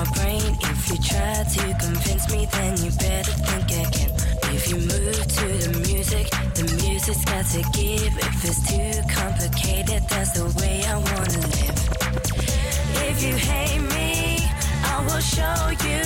My 0.00 0.10
brain. 0.12 0.56
If 0.62 0.88
you 0.88 0.96
try 0.96 1.44
to 1.44 1.62
convince 1.84 2.32
me, 2.32 2.46
then 2.52 2.72
you 2.82 2.90
better 2.92 3.32
think 3.48 3.68
again. 3.84 4.10
If 4.56 4.68
you 4.70 4.76
move 4.76 5.20
to 5.38 5.46
the 5.62 5.72
music, 5.88 6.26
the 6.54 6.64
music's 6.82 7.24
got 7.24 7.44
to 7.54 7.62
give. 7.76 8.12
If 8.28 8.44
it's 8.48 8.60
too 8.70 8.94
complicated, 9.12 10.02
that's 10.08 10.32
the 10.38 10.46
way 10.58 10.84
I 10.92 10.96
wanna 11.06 11.40
live. 11.56 11.78
If 13.08 13.22
you 13.26 13.34
hate 13.36 13.84
me, 13.96 14.38
I 14.92 14.96
will 15.06 15.24
show 15.36 15.60
you 15.86 16.04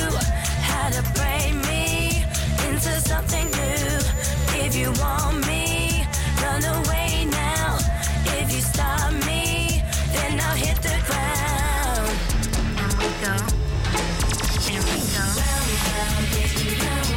how 0.70 0.87
to 0.96 1.02
break 1.18 1.54
me 1.70 2.24
into 2.66 2.92
something 3.11 3.46
new. 3.62 3.94
If 4.64 4.74
you 4.74 4.90
want 5.02 5.46
me, 5.46 6.04
run 6.42 6.64
away 6.78 7.26
now. 7.30 7.78
If 8.38 8.46
you 8.54 8.61
stop 8.61 9.12
me, 9.28 9.83
then 10.14 10.40
I'll 10.40 10.59
hit 10.66 10.78
the 10.83 10.98
ground. 11.09 12.14
And 12.80 12.92
we 12.98 13.09
go. 13.24 13.54
Yeah. 16.57 17.13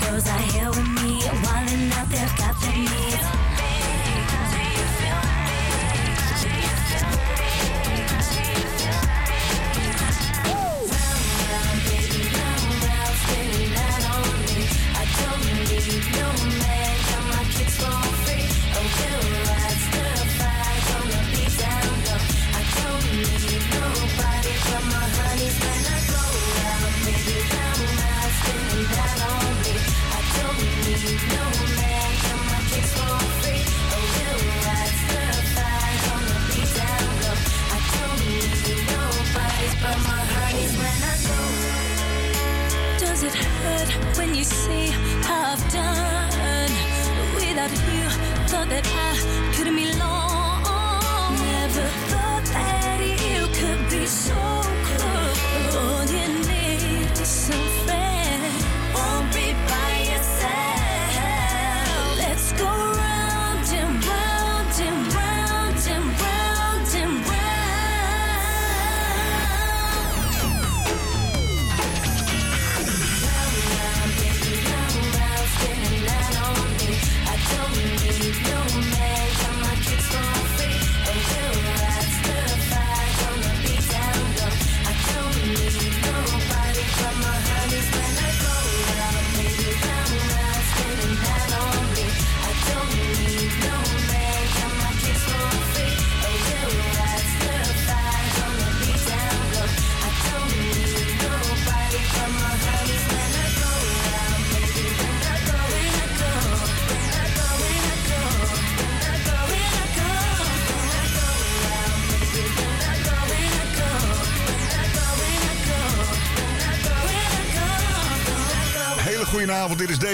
Cause 0.00 0.28
I 0.28 0.38
hear 0.38 0.70
when 0.70 0.99
hurt 43.88 44.18
when 44.18 44.34
you 44.34 44.44
see 44.44 44.86
how 45.22 45.52
I've 45.52 45.72
done 45.72 46.70
without 47.34 47.70
you? 47.70 48.06
Thought 48.50 48.68
that 48.70 48.86
I 48.86 49.52
couldn't 49.54 49.76
be 49.76 49.92
long. 49.98 51.32
Never 51.52 51.86
thought 52.10 52.44
that 52.56 53.00
you 53.00 53.46
could 53.58 53.90
be 53.90 54.06
so 54.06 54.39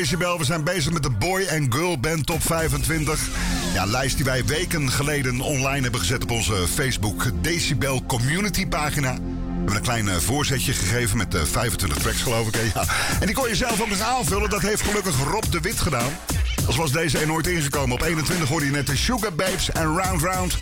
Decibel. 0.06 0.38
We 0.38 0.44
zijn 0.44 0.64
bezig 0.64 0.92
met 0.92 1.02
de 1.02 1.10
Boy 1.10 1.46
and 1.52 1.74
Girl 1.74 1.98
Band 1.98 2.26
Top 2.26 2.42
25. 2.42 3.28
Ja, 3.74 3.84
lijst 3.84 4.16
die 4.16 4.24
wij 4.24 4.44
weken 4.44 4.90
geleden 4.90 5.40
online 5.40 5.82
hebben 5.82 6.00
gezet 6.00 6.22
op 6.22 6.30
onze 6.30 6.54
Facebook 6.74 7.24
Decibel 7.40 8.02
Community 8.06 8.66
pagina. 8.66 9.14
We 9.14 9.20
hebben 9.54 9.74
een 9.74 9.82
klein 9.82 10.08
eh, 10.08 10.16
voorzetje 10.16 10.72
gegeven 10.72 11.16
met 11.16 11.34
eh, 11.34 11.42
25 11.42 11.98
tracks, 11.98 12.22
geloof 12.22 12.46
ik. 12.46 12.72
Ja. 12.74 12.84
En 13.20 13.26
die 13.26 13.34
kon 13.34 13.48
je 13.48 13.54
zelf 13.54 13.80
ook 13.80 13.88
nog 13.88 14.00
aanvullen. 14.00 14.50
Dat 14.50 14.62
heeft 14.62 14.82
gelukkig 14.82 15.16
Rob 15.24 15.44
de 15.50 15.60
Wit 15.60 15.80
gedaan. 15.80 16.10
Als 16.66 16.76
was 16.76 16.92
deze 16.92 17.18
er 17.18 17.26
nooit 17.26 17.46
ingekomen. 17.46 17.94
Op 17.94 18.02
21 18.02 18.48
hoorde 18.48 18.66
je 18.66 18.72
net 18.72 18.86
de 18.86 18.96
Sugar 18.96 19.34
Babes 19.34 19.70
en 19.70 19.96
Round 19.96 20.22
Round. 20.22 20.58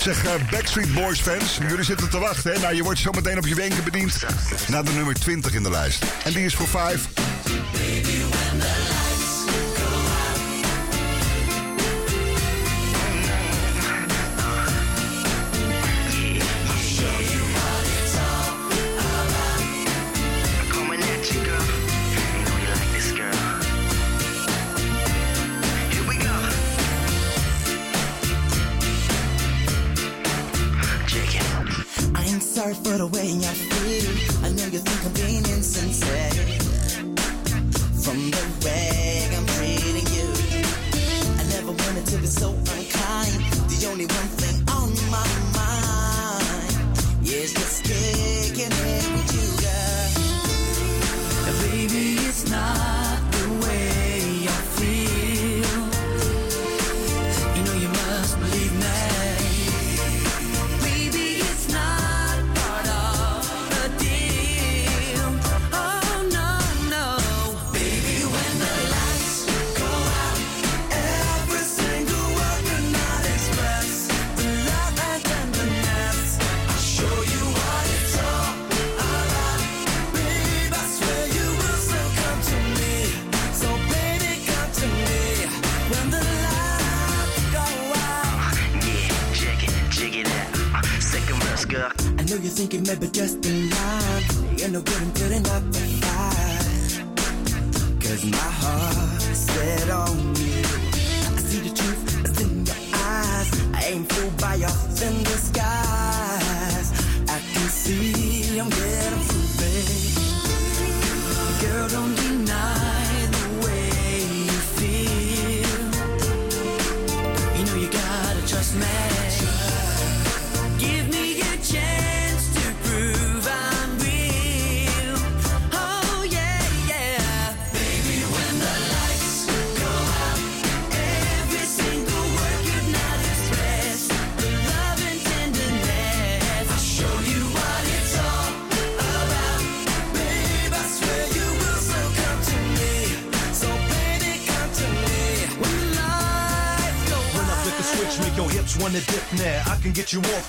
Zeg, 0.00 0.24
eh, 0.24 0.32
Backstreet 0.50 0.94
Boys 0.94 1.20
fans, 1.20 1.58
jullie 1.68 1.84
zitten 1.84 2.10
te 2.10 2.18
wachten. 2.18 2.52
Hè? 2.52 2.58
Nou, 2.58 2.74
je 2.74 2.82
wordt 2.82 2.98
zo 2.98 3.10
meteen 3.10 3.38
op 3.38 3.46
je 3.46 3.54
wenken 3.54 3.84
bediend 3.84 4.24
naar 4.68 4.84
de 4.84 4.92
nummer 4.92 5.14
20 5.14 5.54
in 5.54 5.62
de 5.62 5.70
lijst. 5.70 6.04
En 6.24 6.32
die 6.32 6.44
is 6.44 6.54
voor 6.54 6.68
5. 6.68 7.08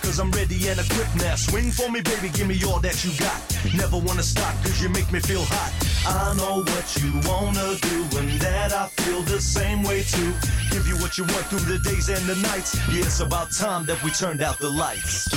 Cause 0.06 0.20
I'm 0.20 0.32
ready 0.32 0.68
and 0.70 0.80
equipped 0.80 1.16
now. 1.16 1.36
Swing 1.36 1.72
for 1.72 1.90
me, 1.90 2.02
baby, 2.02 2.30
give 2.30 2.48
me 2.48 2.62
all 2.64 2.80
that 2.80 3.04
you 3.04 3.12
got. 3.20 3.42
Never 3.74 3.98
wanna 3.98 4.24
stop 4.24 4.54
cause 4.62 4.82
you 4.82 4.90
make 4.90 5.12
me 5.12 5.20
feel 5.20 5.44
hot. 5.44 5.72
I 6.06 6.36
know 6.38 6.62
what 6.62 6.88
you 7.02 7.12
wanna 7.28 7.76
do 7.82 7.98
and 8.20 8.30
that 8.40 8.72
I 8.72 8.88
feel 9.02 9.22
the 9.22 9.42
same 9.42 9.82
way 9.84 10.04
too. 10.04 10.32
Give 10.70 10.88
you 10.88 10.96
what 11.02 11.18
you 11.18 11.24
want 11.24 11.46
through 11.48 11.66
the 11.66 11.80
days 11.80 12.10
and 12.10 12.24
the 12.28 12.36
nights. 12.48 12.78
Yeah, 12.90 13.06
it's 13.06 13.20
about 13.20 13.52
time 13.52 13.86
that 13.88 14.02
we 14.04 14.12
turned 14.12 14.42
out 14.42 14.60
the 14.60 14.70
lights. 14.70 15.28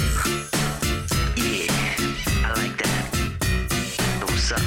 Yeah, 1.36 1.72
I 2.44 2.52
like 2.60 2.76
that. 2.82 3.04
What's 4.20 4.52
up? 4.52 4.60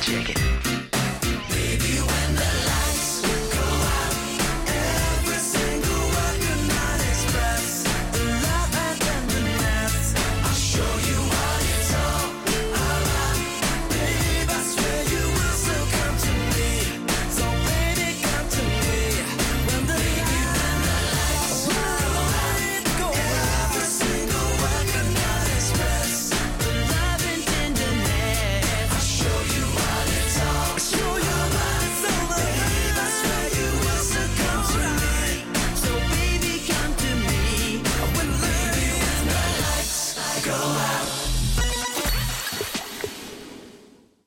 Check 0.00 0.30
it. 0.30 0.45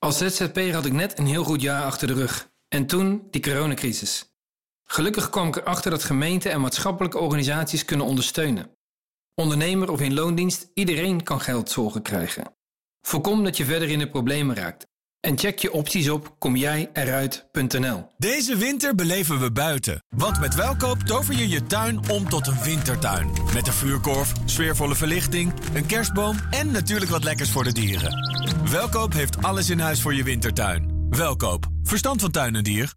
Als 0.10 0.18
ZZP'er 0.18 0.74
had 0.74 0.86
ik 0.86 0.94
net 0.94 1.20
een 1.20 1.26
heel 1.26 1.44
goed 1.44 1.62
jaar 1.62 1.84
achter 1.84 2.08
de 2.08 2.14
rug. 2.14 2.52
En 2.68 2.86
toen 2.86 3.28
die 3.32 3.42
coronacrisis. 3.42 4.34
Gelukkig 4.84 5.30
kwam 5.30 5.48
ik 5.48 5.56
erachter 5.56 5.92
dat 5.92 6.04
gemeenten 6.04 6.52
en 6.52 6.62
maatschappelijke 6.62 7.18
organisaties 7.18 7.86
kunnen 7.86 8.06
ondersteunen. 8.06 8.78
Ondernemer 9.36 9.92
of 9.92 10.02
in 10.02 10.14
loondienst, 10.14 10.72
iedereen 10.74 11.24
kan 11.24 11.42
geldzorgen 11.42 12.02
krijgen. 12.02 12.56
Voorkom 13.02 13.44
dat 13.44 13.58
je 13.58 13.66
verder 13.66 13.90
in 13.90 14.00
de 14.00 14.10
problemen 14.10 14.56
raakt. 14.56 14.88
En 15.22 15.38
check 15.38 15.60
je 15.60 15.72
opties 15.72 16.10
op 16.10 16.36
komjijeruit.nl. 16.38 18.08
Deze 18.18 18.56
winter 18.56 18.96
beleven 18.96 19.40
we 19.40 19.52
buiten. 19.52 20.04
Want 20.10 20.40
met 20.40 20.56
Welkoop 20.56 21.00
tover 21.00 21.36
je 21.36 21.50
je 21.50 21.64
tuin 21.64 22.10
om 22.10 22.30
tot 22.30 22.48
een 22.48 22.62
wintertuin. 22.64 23.32
Met 23.54 23.68
een 23.68 23.74
vuurkorf, 23.74 24.32
sfeervolle 24.46 24.96
verlichting, 24.96 25.54
een 25.74 25.86
kerstboom 25.86 26.38
en 26.50 26.72
natuurlijk 26.72 27.12
wat 27.12 27.24
lekkers 27.24 27.50
voor 27.50 27.64
de 27.64 27.72
dieren. 27.72 28.14
Welkoop 28.70 29.14
heeft 29.14 29.44
alles 29.44 29.70
in 29.70 29.80
huis 29.80 30.02
voor 30.02 30.14
je 30.14 30.24
wintertuin. 30.24 31.08
Welkoop, 31.10 31.68
verstand 31.84 32.22
van 32.22 32.32
tuin 32.32 32.56
en 32.56 32.64
dier. 32.64 32.94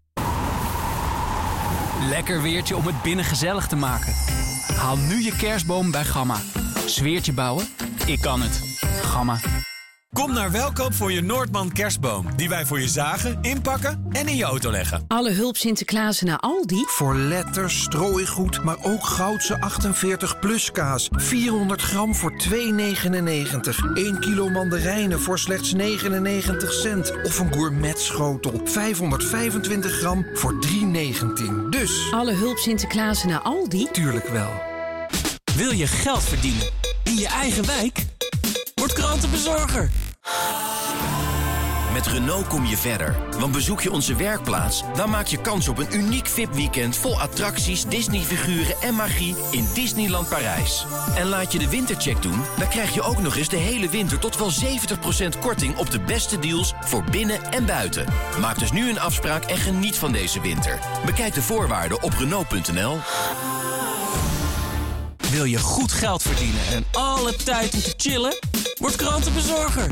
Lekker 2.09 2.43
weertje 2.43 2.77
om 2.77 2.87
het 2.87 3.03
binnen 3.03 3.25
gezellig 3.25 3.67
te 3.67 3.77
maken. 3.77 4.15
Haal 4.77 4.97
nu 4.97 5.23
je 5.23 5.37
kerstboom 5.37 5.91
bij 5.91 6.05
Gamma. 6.05 6.37
Sfeertje 6.87 7.33
bouwen? 7.33 7.67
Ik 8.07 8.21
kan 8.21 8.43
het. 8.43 8.61
Gamma. 9.03 9.39
Kom 10.13 10.33
naar 10.33 10.51
Welkoop 10.51 10.95
voor 10.95 11.13
je 11.13 11.21
Noordman 11.21 11.73
kerstboom. 11.73 12.27
Die 12.37 12.49
wij 12.49 12.67
voor 12.67 12.81
je 12.81 12.89
zagen, 12.89 13.39
inpakken 13.41 14.07
en 14.11 14.29
in 14.29 14.37
je 14.37 14.45
auto 14.45 14.71
leggen. 14.71 15.05
Alle 15.09 15.31
hulp 15.31 15.57
Sinterklaasen 15.57 16.27
naar 16.27 16.39
Aldi? 16.39 16.85
Voor 16.87 17.17
letters, 17.17 17.83
strooigoed, 17.83 18.63
maar 18.65 18.77
ook 18.83 19.05
goudse 19.05 19.61
48 19.61 20.39
plus 20.39 20.71
kaas. 20.71 21.09
400 21.11 21.83
gram 21.83 22.15
voor 22.15 22.33
2,99. 22.33 23.93
1 23.95 24.21
kilo 24.21 24.49
mandarijnen 24.49 25.21
voor 25.21 25.39
slechts 25.39 25.73
99 25.73 26.73
cent. 26.73 27.13
Of 27.23 27.39
een 27.39 27.53
gourmetschotel. 27.53 28.61
525 28.65 29.93
gram 29.93 30.27
voor 30.35 30.55
3,19. 30.67 31.69
Dus... 31.71 32.09
Alle 32.11 32.33
hulp 32.33 32.59
Sinterklaasen 32.59 33.29
naar 33.29 33.41
Aldi? 33.41 33.89
Tuurlijk 33.93 34.29
wel. 34.29 34.51
Wil 35.57 35.71
je 35.71 35.87
geld 35.87 36.23
verdienen 36.23 36.71
in 37.05 37.17
je 37.17 37.27
eigen 37.27 37.67
wijk? 37.67 38.05
Word 38.75 38.93
krantenbezorger. 38.93 39.91
Met 41.93 42.07
Renault 42.07 42.47
kom 42.47 42.67
je 42.67 42.77
verder. 42.77 43.17
Want 43.39 43.53
bezoek 43.53 43.81
je 43.81 43.91
onze 43.91 44.17
werkplaats, 44.17 44.83
dan 44.95 45.11
maak 45.11 45.27
je 45.27 45.41
kans 45.41 45.69
op 45.69 45.79
een 45.79 45.95
uniek 45.95 46.27
VIP-weekend 46.27 46.97
vol 46.97 47.21
attracties, 47.21 47.85
Disney-figuren 47.85 48.77
en 48.81 48.95
magie 48.95 49.37
in 49.51 49.69
Disneyland 49.75 50.29
Parijs. 50.29 50.87
En 51.15 51.27
laat 51.27 51.53
je 51.53 51.59
de 51.59 51.69
wintercheck 51.69 52.23
doen, 52.23 52.41
dan 52.59 52.69
krijg 52.69 52.95
je 52.95 53.03
ook 53.03 53.19
nog 53.19 53.37
eens 53.37 53.49
de 53.49 53.57
hele 53.57 53.89
winter 53.89 54.19
tot 54.19 54.39
wel 54.39 54.51
70% 55.35 55.39
korting 55.41 55.77
op 55.77 55.91
de 55.91 56.01
beste 56.01 56.39
deals 56.39 56.73
voor 56.81 57.05
binnen 57.11 57.53
en 57.53 57.67
buiten. 57.67 58.07
Maak 58.41 58.59
dus 58.59 58.73
nu 58.73 58.91
een 58.91 59.01
afspraak 59.01 59.45
en 59.45 59.57
geniet 59.57 59.97
van 59.97 60.13
deze 60.13 60.41
winter. 60.41 60.79
Bekijk 61.05 61.35
de 61.35 61.43
voorwaarden 61.43 62.03
op 62.03 62.13
Renault.nl. 62.19 62.99
Wil 65.31 65.45
je 65.45 65.59
goed 65.59 65.93
geld 65.93 66.23
verdienen 66.23 66.67
en 66.73 66.85
alle 66.93 67.37
tijd 67.37 67.75
om 67.75 67.81
te 67.81 67.95
chillen? 67.97 68.39
Word 68.79 68.97
krantenbezorger. 68.97 69.91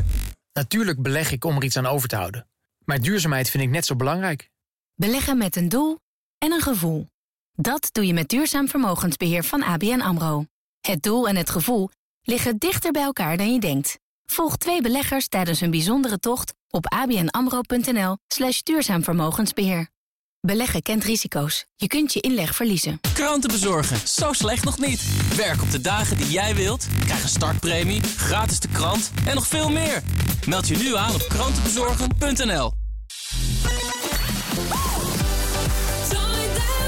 Natuurlijk 0.53 1.01
beleg 1.01 1.31
ik 1.31 1.45
om 1.45 1.55
er 1.55 1.63
iets 1.63 1.77
aan 1.77 1.85
over 1.85 2.07
te 2.07 2.15
houden. 2.15 2.47
Maar 2.85 3.01
duurzaamheid 3.01 3.49
vind 3.49 3.63
ik 3.63 3.69
net 3.69 3.85
zo 3.85 3.95
belangrijk. 3.95 4.49
Beleggen 4.95 5.37
met 5.37 5.55
een 5.55 5.69
doel 5.69 5.99
en 6.37 6.51
een 6.51 6.61
gevoel. 6.61 7.07
Dat 7.51 7.89
doe 7.91 8.07
je 8.07 8.13
met 8.13 8.29
duurzaam 8.29 8.67
vermogensbeheer 8.67 9.43
van 9.43 9.63
ABN 9.63 9.99
AMRO. 9.99 10.45
Het 10.81 11.03
doel 11.03 11.27
en 11.27 11.35
het 11.35 11.49
gevoel 11.49 11.89
liggen 12.21 12.57
dichter 12.57 12.91
bij 12.91 13.03
elkaar 13.03 13.37
dan 13.37 13.53
je 13.53 13.59
denkt. 13.59 13.99
Volg 14.25 14.57
twee 14.57 14.81
beleggers 14.81 15.27
tijdens 15.27 15.59
hun 15.59 15.71
bijzondere 15.71 16.19
tocht 16.19 16.53
op 16.69 16.87
abnamro.nl 16.87 18.17
slash 18.27 18.61
duurzaam 18.61 19.03
vermogensbeheer. 19.03 19.89
Beleggen 20.39 20.81
kent 20.81 21.03
risico's. 21.03 21.65
Je 21.75 21.87
kunt 21.87 22.13
je 22.13 22.19
inleg 22.19 22.55
verliezen. 22.55 22.99
Kranten 23.13 23.51
bezorgen, 23.51 24.07
zo 24.07 24.33
slecht 24.33 24.63
nog 24.63 24.79
niet. 24.79 25.01
Werk 25.35 25.61
op 25.61 25.71
de 25.71 25.81
dagen 25.81 26.17
die 26.17 26.29
jij 26.29 26.55
wilt, 26.55 26.87
krijg 27.05 27.23
een 27.23 27.29
startpremie, 27.29 28.01
gratis 28.01 28.59
de 28.59 28.67
krant 28.67 29.11
en 29.25 29.35
nog 29.35 29.47
veel 29.47 29.69
meer. 29.69 30.03
Meld 30.47 30.67
je 30.67 30.77
nu 30.77 30.95
aan 30.95 31.13
op 31.13 31.25
krantenbezorgen.nl. 31.27 32.73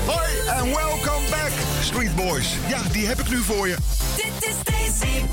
Hoi 0.05 0.37
en 0.47 0.65
welcome 0.65 1.29
back, 1.29 1.51
Street 1.81 2.15
Boys. 2.15 2.55
Ja, 2.67 2.81
die 2.91 3.07
heb 3.07 3.19
ik 3.19 3.29
nu 3.29 3.37
voor 3.37 3.67
je. 3.67 3.77
Dit 4.15 4.49
is 4.49 4.55
Daisy 4.63 5.23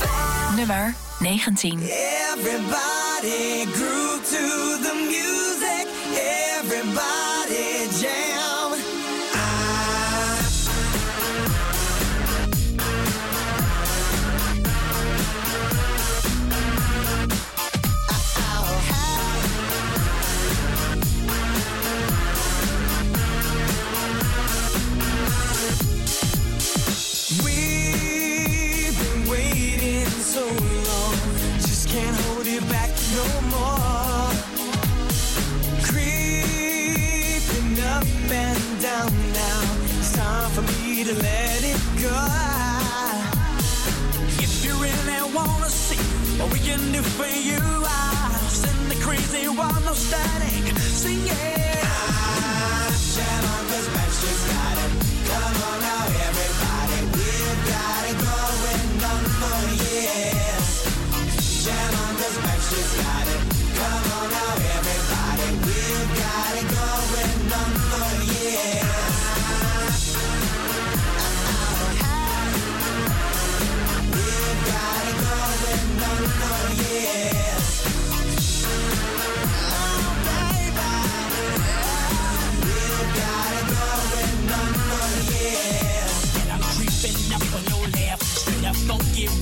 Nummer 0.56 0.94
19. 1.18 1.80
Everybody 1.80 3.66
grew 3.72 4.22
to 4.22 4.78
the 4.83 5.06
music. 5.09 5.87
Everybody 6.61 8.00
jam. 8.00 8.29
To 41.04 41.14
let 41.14 41.64
it 41.64 41.80
go. 42.02 42.26
If 44.38 44.64
you 44.64 44.74
really 44.74 45.34
wanna 45.34 45.70
see 45.70 45.96
what 46.38 46.52
we 46.52 46.58
can 46.58 46.92
do 46.92 47.00
for 47.00 47.26
you, 47.26 47.58
I'll 47.58 48.48
send 48.50 48.90
the 48.90 48.96
crazy 49.02 49.48
one 49.48 49.84
no 49.84 49.94
static, 49.94 50.76
sing 50.78 51.26
it. 51.26 52.19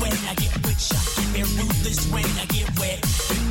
When 0.01 0.13
I 0.31 0.35
get 0.35 0.55
with 0.65 0.81
ya. 0.91 0.99
Be 1.35 1.43
ruthless 1.43 2.11
when 2.11 2.27
I 2.39 2.47
get 2.47 2.69
wet. 2.79 3.01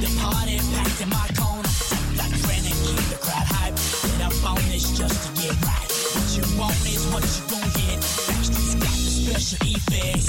The 0.01 0.09
party 0.21 0.57
packed 0.73 1.01
in 1.01 1.09
my 1.09 1.27
corner. 1.37 1.73
Like 2.19 2.35
granite, 2.43 2.77
keep 2.85 3.03
the 3.11 3.19
crowd 3.21 3.47
hype. 3.55 3.75
Get 3.75 4.21
up 4.27 4.37
on 4.43 4.61
this 4.71 4.97
just 4.97 5.17
to 5.25 5.29
get 5.41 5.55
right. 5.63 5.89
What 6.15 6.29
you 6.35 6.45
want 6.59 6.79
is 6.87 7.03
what 7.13 7.23
you 7.23 7.43
gon' 7.51 7.69
get. 7.79 7.99
Backstreet's 8.27 8.75
got 8.75 8.97
the 8.97 9.11
special 9.21 9.61
effects. 9.75 10.27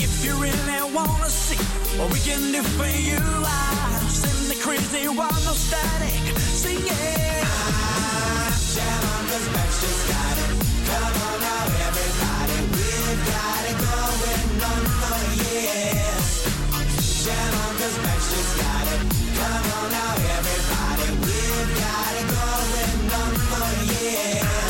If 0.00 0.12
you 0.24 0.32
really 0.36 0.80
wanna 0.92 1.30
see 1.30 1.60
what 1.98 2.12
we 2.12 2.18
can 2.20 2.42
do 2.52 2.62
for 2.78 2.90
you, 2.90 3.20
I'll 3.20 4.08
send 4.08 4.50
the 4.50 4.58
crazy 4.62 5.08
one 5.08 5.40
no 5.44 5.54
static. 5.54 6.22
Sing 6.62 6.78
it. 6.80 7.42
Just 9.82 10.06
got 10.06 10.38
it. 10.38 10.50
Come 10.86 11.16
on 11.26 11.40
now, 11.40 11.86
everybody. 11.88 12.58
We've 12.70 13.22
got 13.26 13.62
it 13.70 13.76
going 13.82 14.51
Come 15.62 17.54
on, 17.62 17.76
'cause 17.78 17.96
Beck's 18.04 18.28
just 18.32 18.58
got 18.58 18.86
it. 18.94 19.02
Come 19.38 19.66
on 19.78 19.90
now, 19.92 20.14
everybody. 20.36 21.08
We've 21.24 21.70
got 21.82 22.12
it 22.20 22.28
going 22.34 23.12
on 23.20 23.32
for 23.48 23.84
years. 23.92 24.61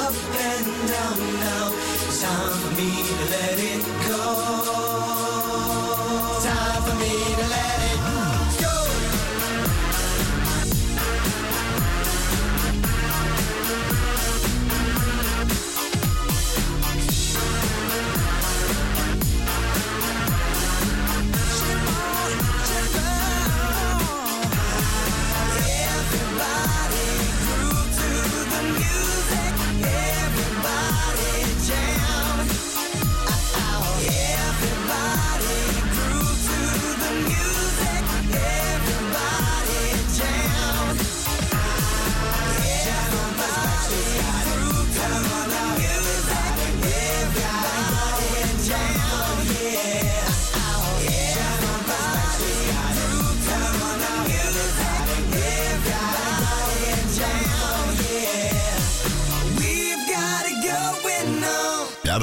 up 0.00 0.14
and 0.48 0.66
down 0.92 1.18
now, 1.48 1.64
it's 2.06 2.22
time 2.22 2.52
for 2.60 2.70
me 2.78 2.90
to 3.08 3.14
let 3.34 3.56
it 3.72 3.82
go. 4.08 4.91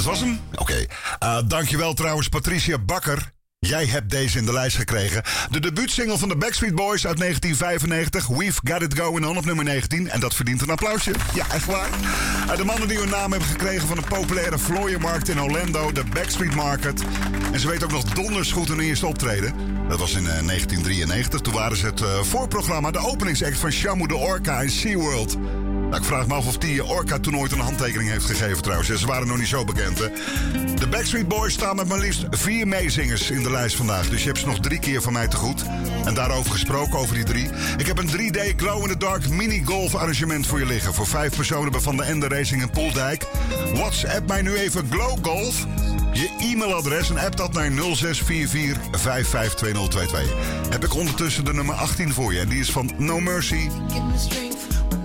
Was 0.09 0.19
hem. 0.19 0.39
Oké. 0.55 0.85
Eh, 1.19 1.37
dankjewel 1.47 1.93
trouwens, 1.93 2.29
Patricia 2.29 2.77
Bakker. 2.77 3.31
Jij 3.59 3.85
hebt 3.85 4.09
deze 4.09 4.37
in 4.37 4.45
de 4.45 4.53
lijst 4.53 4.75
gekregen. 4.75 5.23
De 5.49 5.59
debuutsingle 5.59 6.17
van 6.17 6.29
de 6.29 6.35
Backstreet 6.35 6.75
Boys 6.75 7.07
uit 7.07 7.17
1995. 7.17 8.27
We've 8.27 8.59
Got 8.63 8.81
It 8.81 8.99
Going 8.99 9.25
On 9.25 9.37
op 9.37 9.45
nummer 9.45 9.65
19. 9.65 10.09
En 10.09 10.19
dat 10.19 10.35
verdient 10.35 10.61
een 10.61 10.69
applausje. 10.69 11.11
Ja, 11.33 11.45
echt 11.51 11.65
waar. 11.65 11.89
Eh, 12.49 12.57
de 12.57 12.63
mannen 12.63 12.87
die 12.87 12.97
hun 12.97 13.09
naam 13.09 13.31
hebben 13.31 13.49
gekregen 13.49 13.87
van 13.87 13.97
een 13.97 14.03
populaire 14.03 14.57
vlooienmarkt 14.57 15.29
in 15.29 15.41
Orlando. 15.41 15.91
De 15.91 16.03
Backstreet 16.13 16.55
Market. 16.55 17.03
En 17.51 17.59
ze 17.59 17.67
weten 17.67 17.83
ook 17.83 17.91
nog 17.91 18.03
donders 18.03 18.51
goed 18.51 18.67
hun 18.67 18.79
eerste 18.79 19.07
optreden. 19.07 19.53
Dat 19.87 19.99
was 19.99 20.11
in 20.11 20.27
eh, 20.27 20.45
1993. 20.45 21.41
Toen 21.41 21.53
waren 21.53 21.77
ze 21.77 21.85
het 21.85 22.01
eh, 22.01 22.21
voorprogramma, 22.21 22.91
de 22.91 22.99
openingsact 22.99 23.57
van 23.57 23.71
Shamu 23.71 24.07
de 24.07 24.15
Orca 24.15 24.61
in 24.61 24.69
SeaWorld. 24.69 25.37
Nou, 25.89 26.01
ik 26.01 26.07
vraag 26.07 26.27
me 26.27 26.33
af 26.33 26.47
of 26.47 26.57
die 26.57 26.85
Orca 26.85 27.19
toen 27.19 27.37
ooit 27.37 27.51
een 27.51 27.59
handtekening 27.59 28.09
heeft 28.09 28.25
gegeven 28.25 28.61
trouwens. 28.61 28.89
Ze 28.89 29.07
waren 29.07 29.27
nog 29.27 29.37
niet 29.37 29.47
zo 29.47 29.63
bekend, 29.63 29.99
hè. 29.99 30.07
De 30.75 30.87
Backstreet 30.87 31.27
Boys 31.27 31.53
staan 31.53 31.75
met 31.75 31.87
maar 31.87 31.99
liefst 31.99 32.25
vier 32.29 32.67
meezingers 32.67 33.31
in 33.31 33.43
de 33.43 33.51
lijst 33.51 33.75
vandaag. 33.75 34.09
Dus 34.09 34.21
je 34.21 34.27
hebt 34.27 34.39
ze 34.39 34.45
nog 34.45 34.59
drie 34.59 34.79
keer 34.79 35.01
van 35.01 35.13
mij 35.13 35.27
te 35.27 35.35
goed. 35.35 35.63
En 36.05 36.13
daarover 36.13 36.51
gesproken, 36.51 36.99
over 36.99 37.15
die 37.15 37.23
drie. 37.23 37.49
Ik 37.77 37.87
heb 37.87 37.97
een 37.97 38.09
3D 38.09 38.55
glow-in-the-dark 38.55 39.29
mini-golf 39.29 39.95
arrangement 39.95 40.47
voor 40.47 40.59
je 40.59 40.65
liggen. 40.65 40.93
Voor 40.93 41.07
vijf 41.07 41.35
personen 41.35 41.71
bij 41.71 41.81
Van 41.81 41.97
de 41.97 42.03
Ende 42.03 42.27
Racing 42.27 42.61
in 42.61 42.69
Poeldijk. 42.69 43.25
WhatsApp 43.73 44.27
mij 44.27 44.41
nu 44.41 44.55
even 44.55 44.87
Glow 44.89 45.17
Golf. 45.21 45.65
Je 46.13 46.29
e-mailadres 46.39 47.09
en 47.09 47.17
app 47.17 47.37
dat 47.37 47.53
naar 47.53 47.71
0644 47.71 48.83
552022. 48.91 50.69
Heb 50.69 50.83
ik 50.83 50.93
ondertussen 50.93 51.45
de 51.45 51.53
nummer 51.53 51.75
18 51.75 52.13
voor 52.13 52.33
je. 52.33 52.39
En 52.39 52.49
die 52.49 52.59
is 52.59 52.71
van 52.71 52.91
No 52.97 53.19
Mercy. 53.19 53.69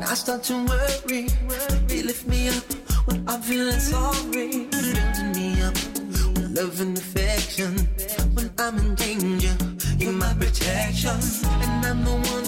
I 0.07 0.15
start 0.15 0.43
to 0.45 0.55
worry. 0.67 1.29
You 1.89 2.03
lift 2.05 2.27
me 2.27 2.49
up 2.49 2.65
when 3.07 3.27
I'm 3.29 3.41
feeling 3.41 3.81
sorry. 3.81 4.67
Building 4.67 5.33
me 5.33 5.63
up 5.63 5.75
with 5.75 6.51
love 6.57 6.81
and 6.81 6.97
affection. 6.99 7.77
When 8.35 8.51
I'm 8.59 8.77
in 8.79 8.95
danger, 8.95 9.57
you're 9.99 10.13
my 10.13 10.33
protection. 10.35 11.19
And 11.63 11.87
I'm 11.87 12.05
the 12.05 12.17
one 12.33 12.47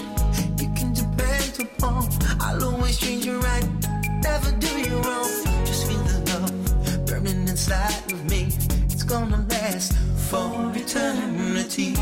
you 0.59 0.69
can 0.75 0.93
depend 0.93 1.59
upon. 1.59 2.07
I'll 2.39 2.63
always 2.63 2.99
treat 2.99 3.25
you 3.25 3.39
right, 3.39 3.67
never 4.21 4.51
do 4.51 4.67
you 4.79 4.97
wrong. 5.01 5.31
Just 5.65 5.87
feel 5.87 6.03
the 6.03 6.19
love 6.29 7.05
burning 7.05 7.47
inside 7.47 8.11
of 8.11 8.23
me. 8.29 8.49
It's 8.85 9.03
gonna 9.03 9.45
last 9.49 9.93
for 10.29 10.71
eternity. 10.75 11.95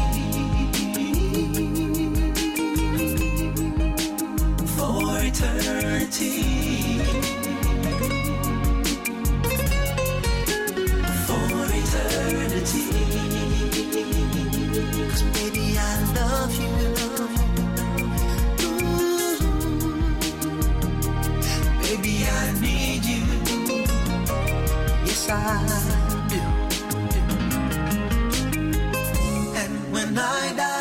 I 25.28 26.28
do. 26.30 26.42
And 29.58 29.92
when 29.92 30.18
I 30.18 30.54
die, 30.56 30.75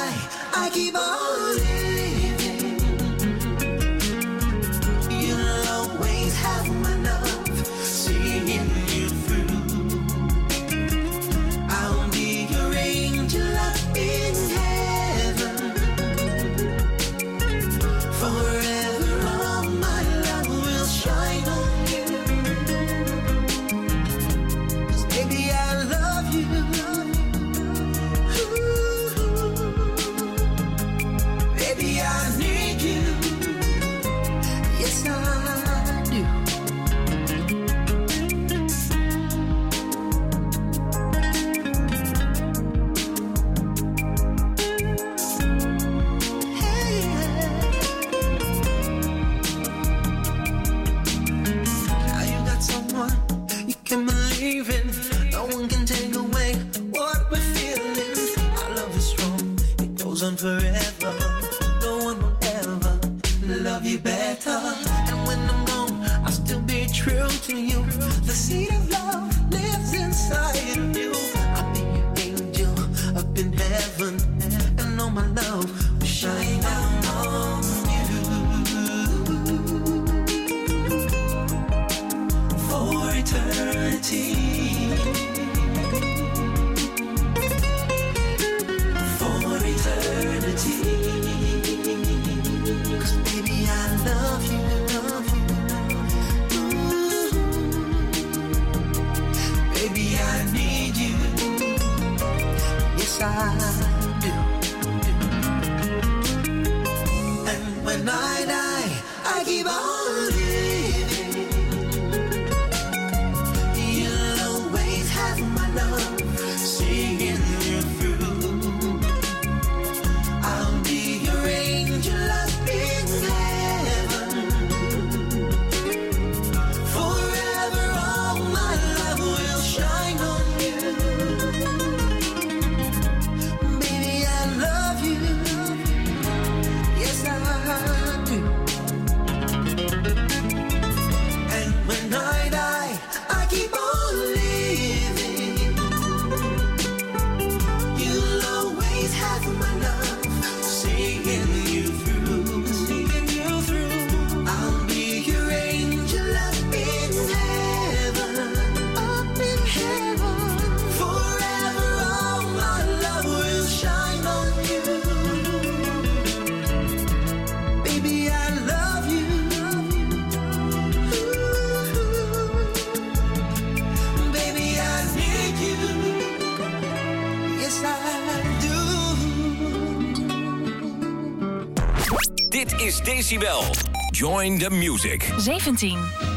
Decibel. 183.24 183.64
Join 184.12 184.58
the 184.58 184.68
music. 184.68 185.22
17. 185.38 186.33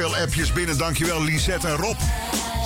Veel 0.00 0.16
appjes 0.16 0.52
binnen. 0.52 0.78
Dankjewel 0.78 1.24
Lisette 1.24 1.68
en 1.68 1.76
Rob. 1.76 1.98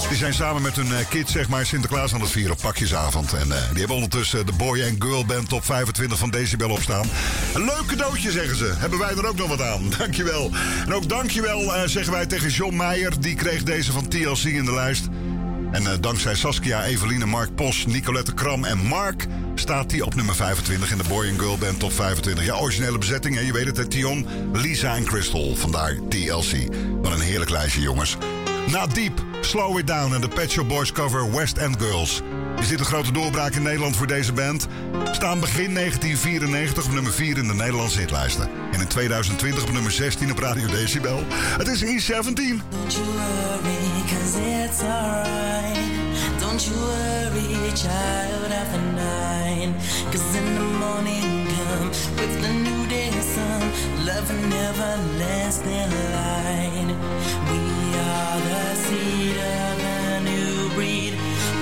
Die 0.09 0.17
zijn 0.17 0.35
samen 0.35 0.63
met 0.63 0.77
hun 0.77 0.95
eh, 0.95 1.09
kids 1.09 1.33
zeg 1.33 1.49
maar 1.49 1.67
Sinterklaas 1.67 2.15
aan 2.15 2.21
het 2.21 2.31
vieren 2.31 2.53
op 2.53 2.61
pakjesavond. 2.61 3.33
En 3.33 3.53
eh, 3.53 3.69
die 3.69 3.79
hebben 3.79 3.97
ondertussen 3.97 4.47
de 4.47 4.53
Boy 4.53 4.83
and 4.83 5.03
Girl 5.05 5.25
Band 5.25 5.49
top 5.49 5.65
25 5.65 6.19
van 6.19 6.31
Decibel 6.31 6.71
opstaan. 6.71 7.07
Een 7.55 7.65
leuk 7.65 7.85
cadeautje 7.87 8.31
zeggen 8.31 8.57
ze. 8.57 8.73
Hebben 8.77 8.99
wij 8.99 9.11
er 9.11 9.27
ook 9.27 9.37
nog 9.37 9.49
wat 9.49 9.61
aan. 9.61 9.91
Dankjewel. 9.99 10.51
En 10.87 10.95
ook 10.95 11.09
dankjewel 11.09 11.75
eh, 11.75 11.83
zeggen 11.89 12.13
wij 12.13 12.27
tegen 12.27 12.51
John 12.51 12.77
Meijer. 12.77 13.21
Die 13.21 13.35
kreeg 13.35 13.63
deze 13.63 13.93
van 13.93 14.09
TLC 14.09 14.45
in 14.45 14.65
de 14.65 14.75
lijst. 14.75 15.09
En 15.73 16.01
dankzij 16.01 16.35
Saskia, 16.35 16.85
Eveline, 16.85 17.27
Mark 17.27 17.55
Pos, 17.55 17.87
Nicolette 17.87 18.35
Kram 18.35 18.65
en 18.65 18.79
Mark... 18.79 19.27
staat 19.65 19.91
hij 19.91 20.01
op 20.01 20.15
nummer 20.15 20.35
25 20.35 20.91
in 20.91 20.99
de 20.99 21.05
Boy 21.09 21.29
and 21.29 21.39
Girl 21.39 21.59
Band 21.59 21.79
top 21.79 21.93
25. 21.93 22.45
Ja, 22.45 22.55
originele 22.55 22.99
bezetting, 22.99 23.35
hè? 23.35 23.41
je 23.41 23.53
weet 23.53 23.67
het, 23.67 23.77
hè, 23.77 23.87
Tion, 23.87 24.27
Lisa 24.53 24.97
en 24.97 25.05
Crystal. 25.05 25.57
Vandaar 25.57 25.99
TLC. 26.09 26.75
Wat 27.03 27.13
een 27.13 27.21
heerlijk 27.21 27.51
lijstje, 27.51 27.81
jongens. 27.81 28.17
Na 28.67 28.87
Deep, 28.87 29.23
Slow 29.41 29.79
It 29.79 29.87
Down 29.87 30.15
en 30.15 30.21
de 30.21 30.29
Pet 30.29 30.51
Shop 30.51 30.69
Boys 30.69 30.93
cover 30.93 31.33
West 31.33 31.57
End 31.57 31.77
Girls. 31.83 32.23
Is 32.61 32.69
dit 32.69 32.79
een 32.79 32.85
grote 32.85 33.13
doorbraak 33.13 33.55
in 33.55 33.63
Nederland 33.63 33.97
voor 33.97 34.07
deze 34.07 34.33
band? 34.33 34.67
Staan 35.13 35.41
begin 35.41 35.75
1994 35.75 36.85
op 36.85 36.93
nummer 36.93 37.13
4 37.13 37.39
in 37.39 37.47
de 37.47 37.55
Nederlandse 37.55 37.99
hitlijsten. 37.99 38.49
En 38.73 38.81
in 38.81 38.89
2020 38.89 39.63
op 39.63 39.73
nummer 39.73 39.93
16 39.93 40.31
op 40.31 40.39
Radio 40.39 40.67
Decibel. 40.67 41.25
Het 41.59 41.69
is 41.69 41.83
E17. 41.83 41.85
Don't 41.85 42.93
you 42.93 43.05
worry, 43.05 44.03
cause 44.09 44.39
it's 44.65 44.83
alright. 44.83 46.41
Don't 46.41 46.65
you 46.65 46.77
worry, 46.77 47.71
child 47.75 48.45
nine. 49.67 49.75
Cause 50.11 50.37
in 50.37 50.55
the 50.55 50.61
morning 50.61 51.47
come 51.47 51.89
with 51.89 52.43
the 52.43 52.53
new 52.53 52.87
day 52.89 53.11
sun. 53.21 53.61
Love 54.05 54.29
never 54.49 54.93
lasts 55.19 55.63
in 55.63 55.91
line. 56.13 56.91
We 57.51 57.63
are 57.99 58.41
the 58.49 58.75
seed 58.75 59.37
of 59.37 59.79
a 59.81 60.21
new 60.21 60.75
breed. 60.75 61.15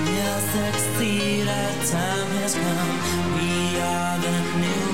We'll 0.05 0.41
succeed, 0.55 1.47
our 1.47 1.75
time 1.85 2.29
has 2.41 2.55
come. 2.55 2.93
We 3.37 3.79
are 3.79 4.17
the 4.25 4.37
new, 4.63 4.87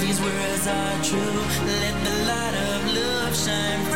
these 0.00 0.20
words 0.20 0.66
are 0.66 0.96
true. 1.02 1.40
Let 1.82 1.96
the 2.04 2.16
light 2.30 2.54
of 2.54 2.94
love 2.94 3.36
shine 3.36 3.84
through. 3.86 3.95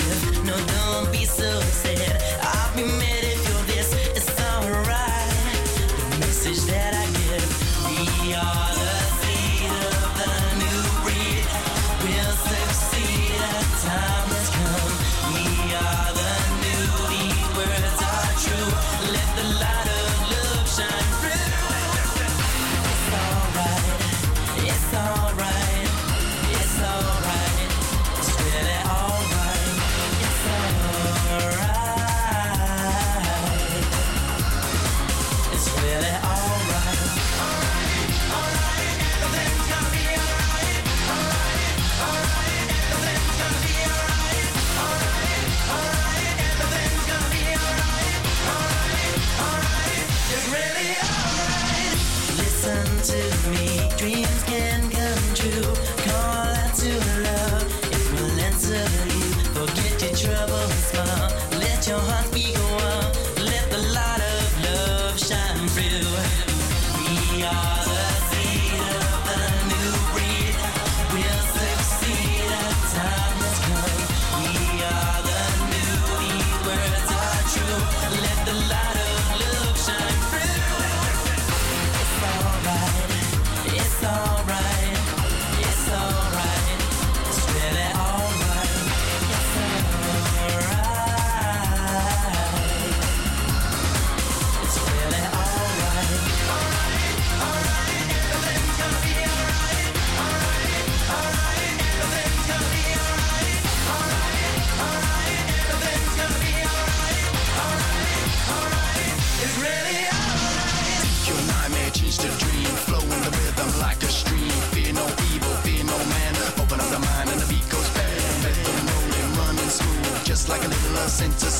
center 121.11 121.50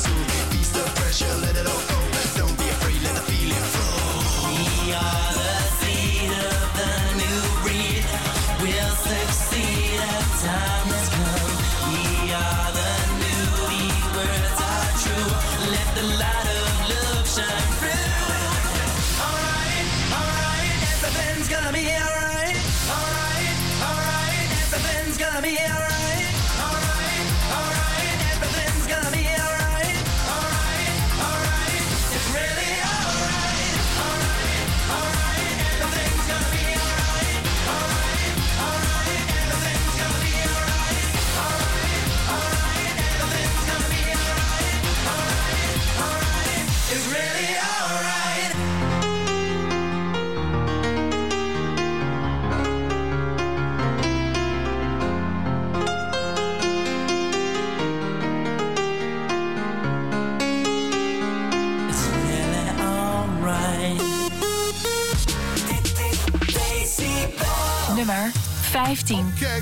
15. 69.12 69.28
Okay. 69.36 69.60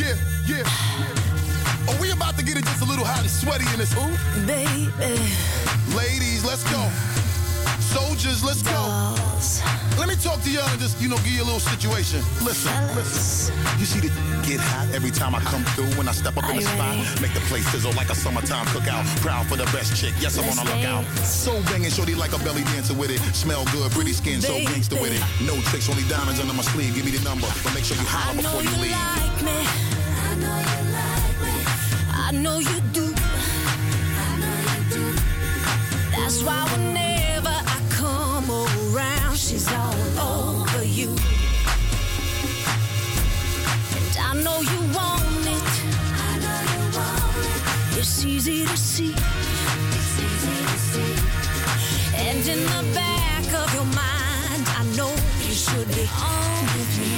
Yeah, 0.00 0.16
yeah. 0.46 1.92
Are 1.92 2.00
we 2.00 2.10
about 2.10 2.38
to 2.38 2.44
get 2.44 2.56
it 2.56 2.64
just 2.64 2.80
a 2.80 2.86
little 2.86 3.04
hot 3.04 3.20
and 3.20 3.30
sweaty 3.30 3.66
in 3.72 3.78
this? 3.78 3.92
Ooh, 3.92 4.46
baby. 4.46 4.88
Ladies, 5.94 6.44
let's 6.44 6.64
go. 6.72 6.80
Soldiers, 7.80 8.42
let's 8.42 8.62
go. 8.62 8.81
Talk 10.22 10.40
to 10.42 10.50
y'all 10.50 10.62
and 10.70 10.78
just, 10.78 11.02
you 11.02 11.08
know, 11.08 11.16
give 11.26 11.34
you 11.34 11.42
a 11.42 11.48
little 11.50 11.58
situation. 11.58 12.22
Listen, 12.46 12.70
listen. 12.94 13.52
You 13.80 13.84
see 13.84 13.98
the 13.98 14.06
get 14.46 14.62
hot 14.62 14.86
every 14.94 15.10
time 15.10 15.34
I 15.34 15.40
come 15.40 15.64
through 15.74 15.90
when 15.98 16.06
I 16.06 16.12
step 16.12 16.36
up 16.38 16.48
in 16.48 16.56
the 16.56 16.62
spot. 16.62 16.94
Make 17.20 17.34
the 17.34 17.42
place 17.50 17.66
sizzle 17.74 17.90
like 17.98 18.08
a 18.08 18.14
summertime 18.14 18.66
cookout. 18.70 19.02
Proud 19.18 19.46
for 19.46 19.56
the 19.56 19.66
best 19.74 19.98
chick. 19.98 20.14
Yes, 20.22 20.38
I'm 20.38 20.46
on 20.46 20.54
the 20.62 20.70
lookout. 20.70 21.02
So 21.26 21.60
banging, 21.66 21.90
shorty 21.90 22.14
like 22.14 22.32
a 22.32 22.38
belly 22.46 22.62
dancer 22.70 22.94
with 22.94 23.10
it. 23.10 23.18
Smell 23.34 23.64
good, 23.74 23.90
pretty 23.90 24.12
skin, 24.12 24.40
so 24.40 24.54
gangster 24.62 24.94
with 24.94 25.10
it. 25.10 25.22
No 25.42 25.58
tricks, 25.74 25.90
only 25.90 26.06
diamonds 26.06 26.38
under 26.38 26.54
my 26.54 26.62
sleeve. 26.62 26.94
Give 26.94 27.04
me 27.04 27.10
the 27.10 27.24
number, 27.26 27.50
but 27.66 27.74
make 27.74 27.82
sure 27.82 27.98
you 27.98 28.06
holler 28.06 28.38
before 28.38 28.62
you 28.62 28.70
leave. 28.78 28.94
like 28.94 29.42
me. 29.42 29.58
I 29.58 30.38
know 30.38 30.58
you 30.70 30.80
like 30.94 31.36
me. 31.42 31.54
I 32.14 32.30
know 32.30 32.58
you 32.62 32.78
do. 32.94 33.10
I 33.10 34.30
know 34.38 34.54
you 34.70 34.78
do. 34.86 35.04
That's 36.14 36.46
why 36.46 36.62
It's 48.02 48.24
easy 48.24 48.66
to 48.66 48.76
see. 48.76 49.14
It's 49.14 50.18
easy 50.18 50.56
to 50.66 50.78
see. 50.90 51.14
And 52.16 52.44
in 52.48 52.58
the 52.74 52.82
back 52.96 53.46
of 53.54 53.72
your 53.74 53.84
mind, 53.94 54.64
I 54.66 54.82
know 54.96 55.14
you 55.38 55.54
should 55.54 55.86
be 55.86 56.10
on 56.18 56.64
with 56.74 56.92
me. 56.98 57.14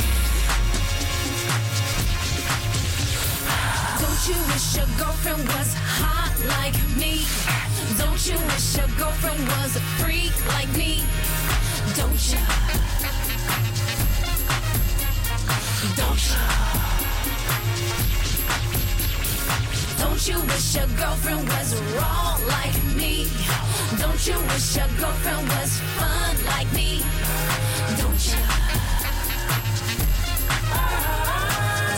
Don't 4.03 4.23
you 4.29 4.37
wish 4.53 4.77
your 4.77 4.91
girlfriend 5.01 5.49
was 5.57 5.73
hot 5.73 6.37
like 6.53 6.77
me? 7.01 7.25
Don't 7.97 8.21
you 8.29 8.37
wish 8.53 8.77
your 8.77 8.89
girlfriend 8.99 9.41
was 9.57 9.77
a 9.77 9.81
freak 9.97 10.37
like 10.49 10.69
me? 10.77 11.03
Don't 11.97 12.21
you? 12.31 12.39
Don't 15.97 16.29
you? 16.29 16.84
Don't 20.25 20.41
you 20.41 20.47
wish 20.47 20.75
your 20.75 20.87
girlfriend 20.97 21.47
was 21.49 21.75
wrong 21.93 22.41
like 22.47 22.83
me? 22.97 23.29
Don't 23.99 24.27
you 24.27 24.39
wish 24.49 24.75
your 24.75 24.89
girlfriend 24.99 25.47
was 25.49 25.79
fun 25.99 26.37
like 26.47 26.73
me? 26.73 27.03
Don't 27.99 28.25
you? 28.25 28.41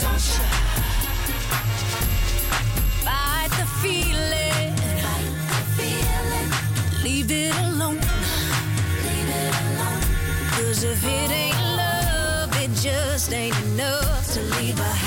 Don't 0.02 0.26
you? 0.26 0.42
Fight 3.06 3.50
the 3.60 3.66
feeling. 3.80 4.74
Leave 7.04 7.30
it 7.30 7.54
alone. 7.68 8.00
Cause 10.50 10.82
if 10.82 11.04
it 11.04 11.30
ain't 11.30 11.62
love, 11.76 12.50
it 12.60 12.72
just 12.74 13.32
ain't 13.32 13.56
enough 13.66 14.32
to 14.32 14.40
leave 14.58 14.80
a 14.80 15.05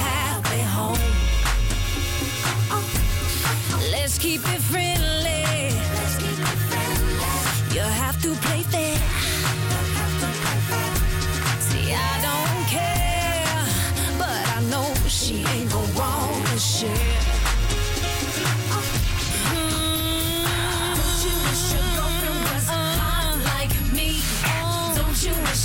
Let's 4.19 4.27
keep 4.27 4.41
it 4.53 4.61
friendly. 4.63 5.71
You 7.73 7.81
have 7.81 8.21
to 8.21 8.33
play 8.35 8.63
fair. 8.63 8.97
See, 11.61 11.93
I 11.93 12.19
don't 12.27 12.67
care, 12.67 13.65
but 14.17 14.41
I 14.57 14.61
know 14.69 14.93
she 15.07 15.35
ain't 15.35 15.71
gon' 15.71 15.95
want 15.95 16.47
to 16.47 16.59
share. 16.59 16.89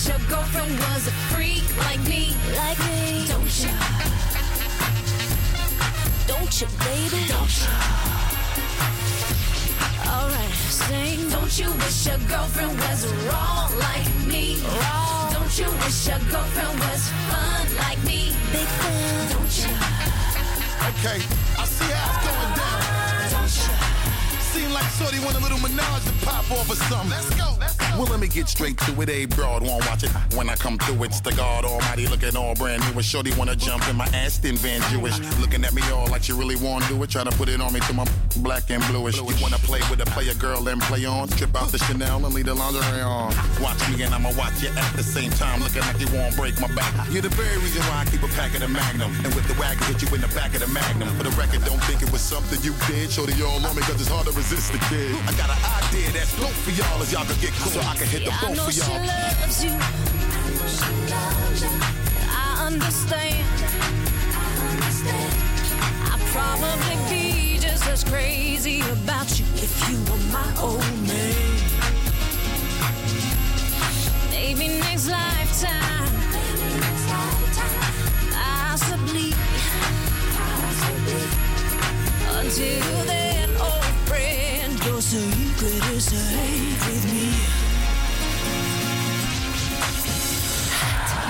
Your 0.06 0.18
girlfriend 0.28 0.78
was 0.78 1.08
a 1.08 1.12
freak 1.32 1.64
like 1.78 2.00
me? 2.06 2.36
Like 2.56 2.78
me? 2.78 3.26
Don't 3.26 3.62
you? 3.64 3.72
Don't 6.28 6.60
you, 6.60 6.68
baby? 6.84 7.26
Don't 7.26 7.62
you? 7.62 8.13
Alright, 10.06 10.50
sing. 10.68 11.28
Don't 11.30 11.58
you 11.58 11.70
wish 11.72 12.06
your 12.06 12.18
girlfriend 12.28 12.78
was 12.78 13.06
wrong 13.26 13.70
like 13.78 14.08
me? 14.26 14.56
Wrong. 14.62 15.32
Don't 15.32 15.58
you 15.58 15.70
wish 15.84 16.08
your 16.08 16.18
girlfriend 16.30 16.78
was 16.80 17.08
fun 17.28 17.66
like 17.76 18.02
me? 18.04 18.32
Big 18.52 18.68
fan. 18.80 19.32
Don't 19.32 19.54
you? 19.58 19.72
Okay, 20.90 21.20
I 21.58 21.64
see 21.64 21.90
how 21.92 22.12
it's 22.12 22.26
going 22.26 22.54
down. 22.58 22.80
Don't 23.32 23.54
you? 23.56 24.40
Seem 24.40 24.72
like 24.72 24.84
Shorty 24.98 25.18
want 25.24 25.36
a 25.36 25.40
little 25.40 25.58
menage 25.58 26.04
to 26.04 26.12
pop 26.24 26.48
off 26.50 26.70
or 26.70 26.76
something. 26.76 27.10
Let's 27.10 27.34
go, 27.34 27.56
let's 27.58 27.76
go. 27.76 27.84
Well, 27.98 28.06
let 28.06 28.20
me 28.20 28.28
get 28.28 28.48
straight 28.48 28.78
to 28.78 29.00
it. 29.02 29.08
A 29.08 29.26
broad 29.26 29.62
won't 29.62 29.84
watch 29.86 30.04
it. 30.04 30.10
When 30.34 30.48
I 30.48 30.56
come 30.56 30.78
through, 30.78 31.04
it's 31.04 31.20
the 31.20 31.32
God 31.32 31.64
Almighty 31.64 32.06
looking 32.06 32.36
all 32.36 32.54
brand 32.54 32.82
new. 32.82 32.92
And 32.92 33.04
Shorty 33.04 33.32
wanna 33.34 33.56
jump 33.56 33.88
in 33.88 33.96
my 33.96 34.06
Aston 34.06 34.56
Van 34.56 34.80
Jewish. 34.90 35.18
Looking 35.40 35.64
at 35.64 35.72
me 35.74 35.82
all 35.90 36.06
like 36.08 36.22
she 36.22 36.32
really 36.32 36.56
wanna 36.56 36.86
do 36.88 37.02
it. 37.02 37.10
Trying 37.10 37.26
to 37.30 37.36
put 37.36 37.48
it 37.48 37.60
on 37.60 37.72
me 37.72 37.80
till 37.80 37.94
my 37.94 38.04
black 38.36 38.70
and 38.70 38.82
bluish. 38.88 39.16
You 39.16 39.24
wanna 39.40 39.58
play 39.58 39.80
with 39.90 40.00
a 40.00 40.06
player 40.16 40.34
girl 40.34 40.66
and 40.68 40.80
play 40.82 41.04
on. 41.04 41.28
Strip 41.28 41.54
out 41.56 41.68
the 41.68 41.78
Chanel 41.78 42.24
and 42.24 42.34
leave 42.34 42.46
the 42.46 42.54
lingerie 42.54 43.00
on. 43.02 43.32
Watch 43.60 43.80
me 43.90 44.02
and 44.02 44.14
I'ma 44.14 44.32
watch 44.36 44.62
you 44.62 44.70
at 44.70 44.92
the 44.96 45.02
same 45.02 45.30
time. 45.32 45.60
Looking 45.60 45.82
like 45.82 45.98
you 46.00 46.08
won't 46.12 46.34
break 46.36 46.58
my 46.60 46.68
back. 46.74 46.92
You're 47.10 47.22
the 47.22 47.34
very 47.34 47.56
reason 47.58 47.82
why 47.88 48.02
I 48.02 48.04
keep 48.06 48.22
a 48.22 48.28
pack 48.34 48.54
of 48.54 48.60
the 48.60 48.68
Magnum. 48.68 49.12
And 49.24 49.34
with 49.34 49.46
the 49.46 49.54
wagon, 49.60 49.82
hit 49.86 50.02
you 50.02 50.08
in 50.14 50.20
the 50.20 50.32
back 50.34 50.54
of 50.54 50.60
the 50.60 50.68
Magnum. 50.68 51.08
For 51.16 51.24
the 51.24 51.34
record, 51.36 51.64
don't 51.64 51.82
think 51.84 52.02
it 52.02 52.10
was 52.12 52.20
something 52.20 52.60
you 52.62 52.74
did. 52.86 53.10
Shorty 53.10 53.34
all 53.42 53.60
on 53.64 53.74
me 53.76 53.82
cause 53.82 54.00
it's 54.00 54.08
hard 54.08 54.26
to 54.26 54.32
resist 54.32 54.72
the 54.72 54.78
kid. 54.90 55.14
I 55.28 55.32
got 55.36 55.50
an 55.50 55.60
idea 55.84 56.10
that's 56.12 56.34
dope 56.38 56.50
for 56.64 56.70
y'all 56.72 57.00
as 57.02 57.12
y'all 57.12 57.24
can 57.24 57.38
get 57.40 57.52
cool. 57.60 57.72
So 57.72 57.80
I 57.80 57.94
can 57.96 58.06
hit 58.08 58.24
the 58.24 58.32
I 58.32 58.54
know 58.54 58.64
for 58.64 58.72
she 58.72 58.80
y'all. 58.80 59.00
loves 59.00 59.64
you. 59.64 59.72
I 62.30 62.66
understand. 62.66 63.44
I'd 66.10 66.20
probably 66.32 66.96
be 67.10 67.23
just 67.94 68.08
crazy 68.08 68.80
about 68.80 69.38
you 69.38 69.46
if 69.54 69.88
you 69.88 69.96
were 70.10 70.22
my 70.32 70.50
old 70.60 70.80
man. 71.06 71.34
Maybe 74.30 74.66
next 74.80 75.08
lifetime. 75.08 76.10
Possibly. 78.32 79.30
Until 82.38 83.04
then, 83.06 83.48
old 83.60 83.94
friend, 84.10 84.72
your 84.86 85.00
secret 85.00 85.84
is 85.94 86.04
safe 86.04 86.86
with 86.88 87.04
me. 87.12 87.30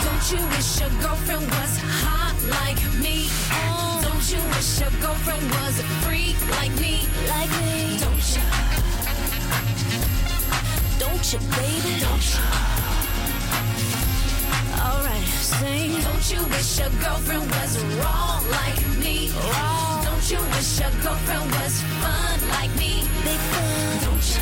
Don't 0.02 0.24
you 0.32 0.40
wish 0.56 0.80
your 0.80 0.92
girlfriend 1.02 1.44
was 1.44 1.76
hot 2.00 2.36
like 2.48 2.80
me? 3.02 3.23
Don't 4.24 4.40
you 4.40 4.48
wish 4.56 4.80
your 4.80 4.90
girlfriend 5.02 5.50
was 5.50 5.80
a 5.80 5.82
freak 6.00 6.36
like 6.56 6.72
me? 6.80 7.04
Like 7.28 7.50
me? 7.60 7.98
Don't 8.00 8.24
you? 8.32 8.40
Don't 10.98 11.24
you, 11.30 11.38
baby? 11.52 12.00
Don't 12.00 12.24
you? 12.32 12.40
Alright, 14.80 15.28
sing. 15.28 16.00
Don't 16.00 16.32
you 16.32 16.40
wish 16.48 16.78
your 16.78 16.88
girlfriend 17.04 17.50
was 17.50 17.84
wrong 18.00 18.42
like 18.48 18.80
me? 18.96 19.28
Wrong. 19.28 20.04
Don't 20.04 20.30
you 20.30 20.38
wish 20.56 20.80
your 20.80 20.90
girlfriend 21.02 21.50
was 21.60 21.82
fun 22.00 22.48
like 22.48 22.74
me? 22.78 23.04
Big 23.28 23.40
fun. 23.52 23.98
Don't 24.04 24.24
you? 24.32 24.40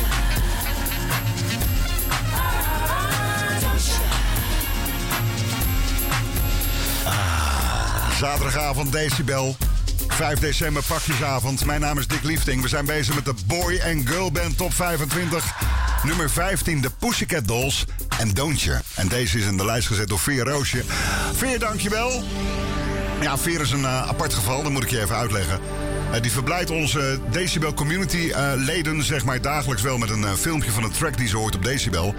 Don't 3.67 3.87
you? 3.91 3.99
Ah, 7.05 8.15
zaterdagavond 8.17 8.89
Decibel. 8.93 9.71
5 10.13 10.39
december 10.39 10.83
pakjesavond. 10.87 11.65
Mijn 11.65 11.81
naam 11.81 11.97
is 11.97 12.07
Dick 12.07 12.23
Liefding. 12.23 12.61
We 12.61 12.67
zijn 12.67 12.85
bezig 12.85 13.15
met 13.15 13.25
de 13.25 13.33
Boy 13.45 13.81
and 13.93 14.09
Girl 14.09 14.31
Band 14.31 14.57
Top 14.57 14.73
25. 14.73 15.55
Nummer 16.03 16.29
15, 16.29 16.81
de 16.81 16.89
Pussycat 16.99 17.47
Dolls 17.47 17.85
en 18.19 18.31
You. 18.55 18.79
En 18.95 19.07
deze 19.07 19.39
is 19.39 19.45
in 19.45 19.57
de 19.57 19.65
lijst 19.65 19.87
gezet 19.87 20.07
door 20.07 20.19
Veer 20.19 20.43
Roosje. 20.43 20.83
Veer, 21.33 21.59
dankjewel. 21.59 22.23
Ja, 23.21 23.37
Veer 23.37 23.61
is 23.61 23.71
een 23.71 23.85
eh, 23.85 24.07
apart 24.07 24.33
geval, 24.33 24.63
dat 24.63 24.71
moet 24.71 24.83
ik 24.83 24.89
je 24.89 25.01
even 25.01 25.15
uitleggen. 25.15 25.59
Eh, 26.11 26.21
die 26.21 26.31
verblijdt 26.31 26.69
onze 26.69 27.19
Decibel 27.31 27.73
Community 27.73 28.31
eh, 28.31 28.51
leden 28.55 29.03
zeg 29.03 29.25
maar 29.25 29.41
dagelijks 29.41 29.81
wel 29.81 29.97
met 29.97 30.09
een 30.09 30.37
filmpje 30.37 30.71
van 30.71 30.83
een 30.83 30.91
track 30.91 31.17
die 31.17 31.27
ze 31.27 31.37
hoort 31.37 31.55
op 31.55 31.63
Decibel. 31.63 32.15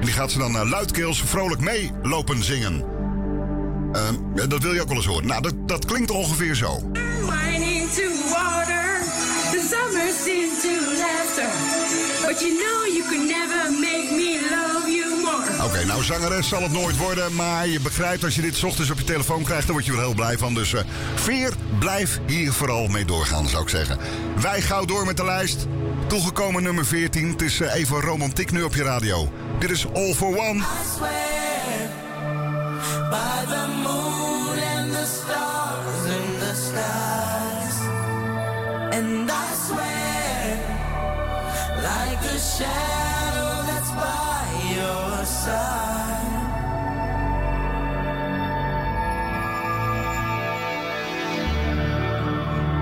En 0.00 0.04
die 0.04 0.12
gaat 0.12 0.30
ze 0.30 0.38
dan 0.38 0.68
luidkeels 0.68 1.22
vrolijk 1.22 1.60
mee 1.60 1.90
lopen 2.02 2.44
zingen. 2.44 2.94
Eh, 3.94 4.48
dat 4.48 4.62
wil 4.62 4.72
je 4.72 4.80
ook 4.80 4.88
wel 4.88 4.96
eens 4.96 5.06
horen. 5.06 5.26
Nou, 5.26 5.42
dat, 5.42 5.54
dat 5.66 5.84
klinkt 5.84 6.10
ongeveer 6.10 6.54
zo. 6.54 6.90
Into 7.96 8.10
water, 8.28 8.98
the 9.52 9.60
summer's 9.60 10.26
into 10.26 10.74
laughter. 10.98 11.48
But 12.26 12.40
you 12.42 12.58
know 12.58 12.84
you 12.86 13.04
could 13.04 13.28
never 13.28 13.70
make 13.70 14.10
me 14.10 14.40
love 14.50 14.88
you 14.88 15.22
more. 15.22 15.64
Oké, 15.64 15.84
nou 15.84 16.02
zangeres 16.02 16.48
zal 16.48 16.62
het 16.62 16.72
nooit 16.72 16.96
worden, 16.96 17.34
maar 17.34 17.68
je 17.68 17.80
begrijpt 17.80 18.24
als 18.24 18.34
je 18.34 18.42
dit 18.42 18.64
ochtends 18.64 18.90
op 18.90 18.98
je 18.98 19.04
telefoon 19.04 19.42
krijgt, 19.42 19.64
dan 19.66 19.72
word 19.74 19.86
je 19.86 19.92
er 19.92 19.98
heel 19.98 20.14
blij 20.14 20.38
van. 20.38 20.54
Dus 20.54 20.72
eh, 20.72 20.80
Veer, 21.14 21.52
blijf 21.78 22.20
hier 22.26 22.52
vooral 22.52 22.86
mee 22.86 23.04
doorgaan, 23.04 23.48
zou 23.48 23.62
ik 23.62 23.68
zeggen. 23.68 23.98
Wij 24.40 24.60
gauw 24.60 24.84
door 24.84 25.06
met 25.06 25.16
de 25.16 25.24
lijst. 25.24 25.66
Toegekomen 26.06 26.62
nummer 26.62 26.86
14. 26.86 27.28
Het 27.28 27.42
is 27.42 27.60
eh, 27.60 27.74
even 27.74 28.00
romantiek 28.00 28.52
nu 28.52 28.62
op 28.62 28.74
je 28.74 28.82
radio. 28.82 29.32
Dit 29.58 29.70
is 29.70 29.86
All 29.92 30.14
for 30.14 30.28
One. 30.28 30.62
By 33.10 33.44
the 33.46 33.66
moon 33.82 34.58
and 34.76 34.92
the 34.92 35.20
stars 35.22 35.53
And 38.96 39.28
I 39.28 39.52
swear, 39.66 40.84
like 41.82 42.22
a 42.36 42.38
shadow 42.38 43.52
that's 43.68 43.90
by 43.90 44.42
your 44.76 45.24
side. 45.24 46.44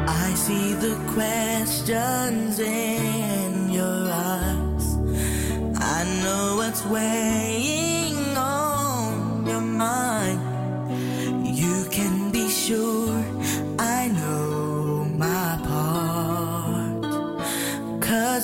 I 0.06 0.34
see 0.34 0.74
the 0.74 0.96
questions 1.14 2.58
in 2.58 3.70
your 3.70 4.12
eyes. 4.12 4.86
I 5.80 6.04
know 6.22 6.56
what's 6.58 6.84
weighing 6.84 7.81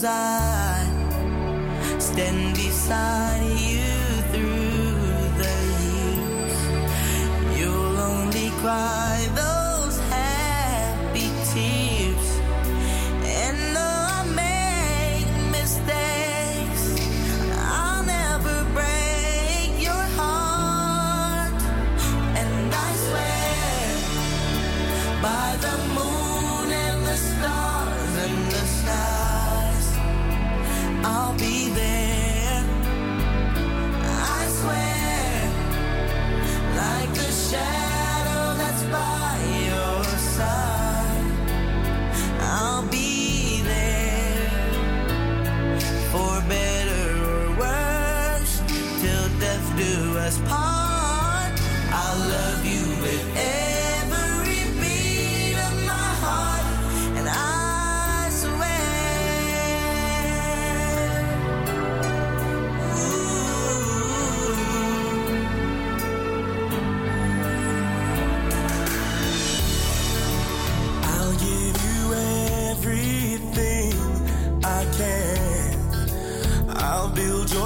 I 0.05 0.87
stand 1.99 2.55
beside 2.55 3.38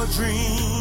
your 0.03 0.11
dreams 0.11 0.72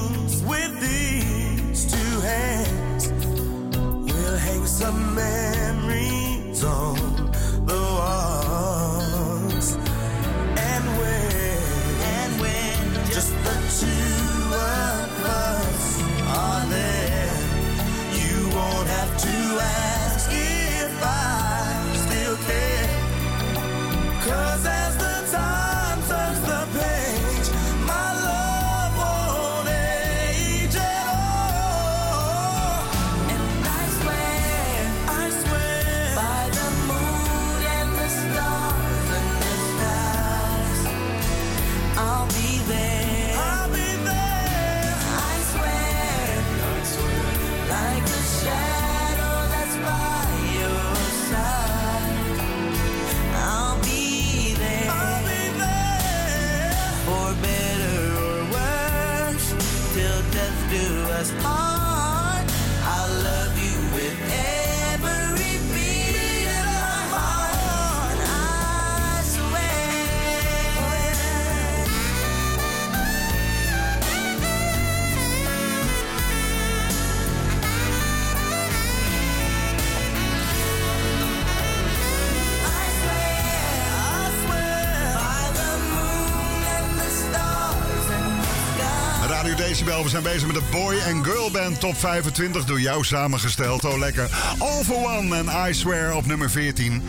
We 90.04 90.10
zijn 90.10 90.24
bezig 90.24 90.46
met 90.46 90.56
de 90.56 90.62
Boy 90.72 90.96
and 91.14 91.26
Girl 91.26 91.52
Band 91.52 91.80
Top 91.80 91.98
25. 91.98 92.66
Door 92.66 92.82
jou 92.82 93.04
samengesteld. 93.04 93.86
Oh, 93.86 93.98
lekker. 93.98 94.30
All 94.58 94.84
for 94.84 94.96
One 94.96 95.38
en 95.38 95.70
I 95.70 95.74
Swear 95.74 96.16
op 96.16 96.26
nummer 96.26 96.50
14. 96.50 97.04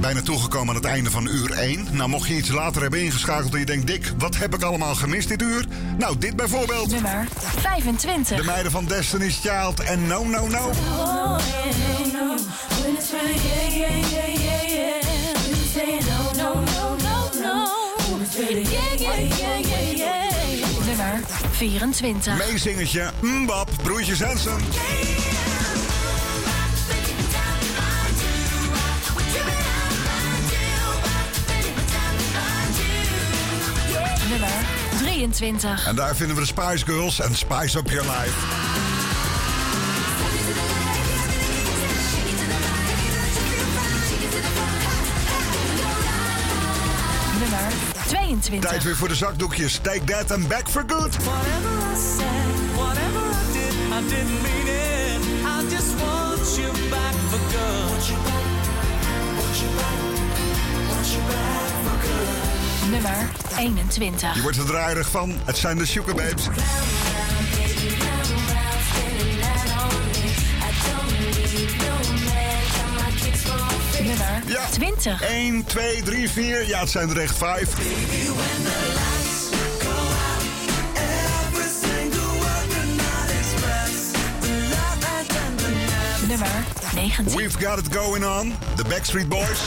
bijna 0.00 0.22
toegekomen 0.22 0.68
aan 0.68 0.74
het 0.74 0.84
einde 0.84 1.10
van 1.10 1.26
uur 1.26 1.50
1. 1.50 1.86
Nou, 1.90 2.08
mocht 2.08 2.28
je 2.28 2.36
iets 2.36 2.48
later 2.48 2.82
hebben 2.82 3.02
ingeschakeld 3.02 3.52
en 3.52 3.58
je 3.58 3.66
denkt... 3.66 3.86
Dick, 3.86 4.12
wat 4.18 4.36
heb 4.36 4.54
ik 4.54 4.62
allemaal 4.62 4.94
gemist 4.94 5.28
dit 5.28 5.42
uur? 5.42 5.66
Nou, 5.98 6.18
dit 6.18 6.36
bijvoorbeeld. 6.36 6.90
Nummer 6.90 7.28
25. 7.58 8.36
De 8.36 8.44
meiden 8.44 8.72
van 8.72 8.84
Destiny's 8.84 9.40
Child 9.42 9.80
en 9.80 10.06
No 10.06 10.24
No 10.24 10.46
No. 10.48 10.70
Oh, 10.98 11.38
24. 21.60 22.36
Meezingertje 22.36 23.10
Mbap, 23.20 23.70
broertjes 23.82 24.22
Hansen. 24.22 24.56
Nummer 34.28 34.48
23. 34.98 35.86
En 35.86 35.96
daar 35.96 36.16
vinden 36.16 36.36
we 36.36 36.42
de 36.42 36.48
Spice 36.48 36.84
Girls 36.84 37.20
en 37.20 37.34
Spice 37.34 37.78
Up 37.78 37.90
Your 37.90 38.06
Life. 38.06 38.69
22. 48.50 48.70
Tijd 48.70 48.82
weer 48.82 48.96
voor 48.96 49.08
de 49.08 49.14
zakdoekjes. 49.14 49.78
Take 49.82 50.04
that 50.04 50.30
and 50.32 50.48
back 50.48 50.68
for 50.68 50.84
good. 50.86 51.16
Whatever 51.24 51.70
I 51.70 51.96
said, 52.16 52.76
whatever 52.76 53.20
I 53.20 53.52
did, 53.52 53.74
I 53.92 54.00
didn't 54.08 54.42
mean 54.42 54.66
it. 54.66 55.20
I 55.44 55.74
just 55.74 55.90
want 56.00 56.56
you 56.56 56.70
back 56.90 57.14
for 57.30 57.38
good. 57.38 57.88
Want 57.90 58.06
you 58.06 58.18
back, 58.24 58.46
want 59.38 59.56
you 59.60 59.70
back, 59.76 59.98
want 60.88 61.08
you 61.12 61.22
back 61.28 61.72
for 61.84 61.96
good. 62.06 62.90
Nummer 62.90 63.30
21. 63.56 64.34
Je 64.34 64.42
wordt 64.42 64.56
er 64.56 64.66
draaierig 64.66 65.10
van. 65.10 65.32
Het 65.44 65.56
zijn 65.56 65.78
de 65.78 65.86
Sugar 65.86 66.14
Babes. 66.14 66.48
Ja. 74.50 74.66
20. 74.70 75.22
1, 75.22 75.64
2, 75.64 76.02
3, 76.02 76.30
4. 76.30 76.68
Ja, 76.68 76.80
het 76.80 76.90
zijn 76.90 77.10
er 77.10 77.20
echt 77.20 77.36
5. 77.36 77.68
Nummer 86.28 86.48
19. 86.94 87.36
We've 87.36 87.66
got 87.66 87.78
it 87.78 87.96
going 87.96 88.24
on. 88.24 88.54
The 88.74 88.84
Backstreet 88.88 89.28
Boys. 89.28 89.60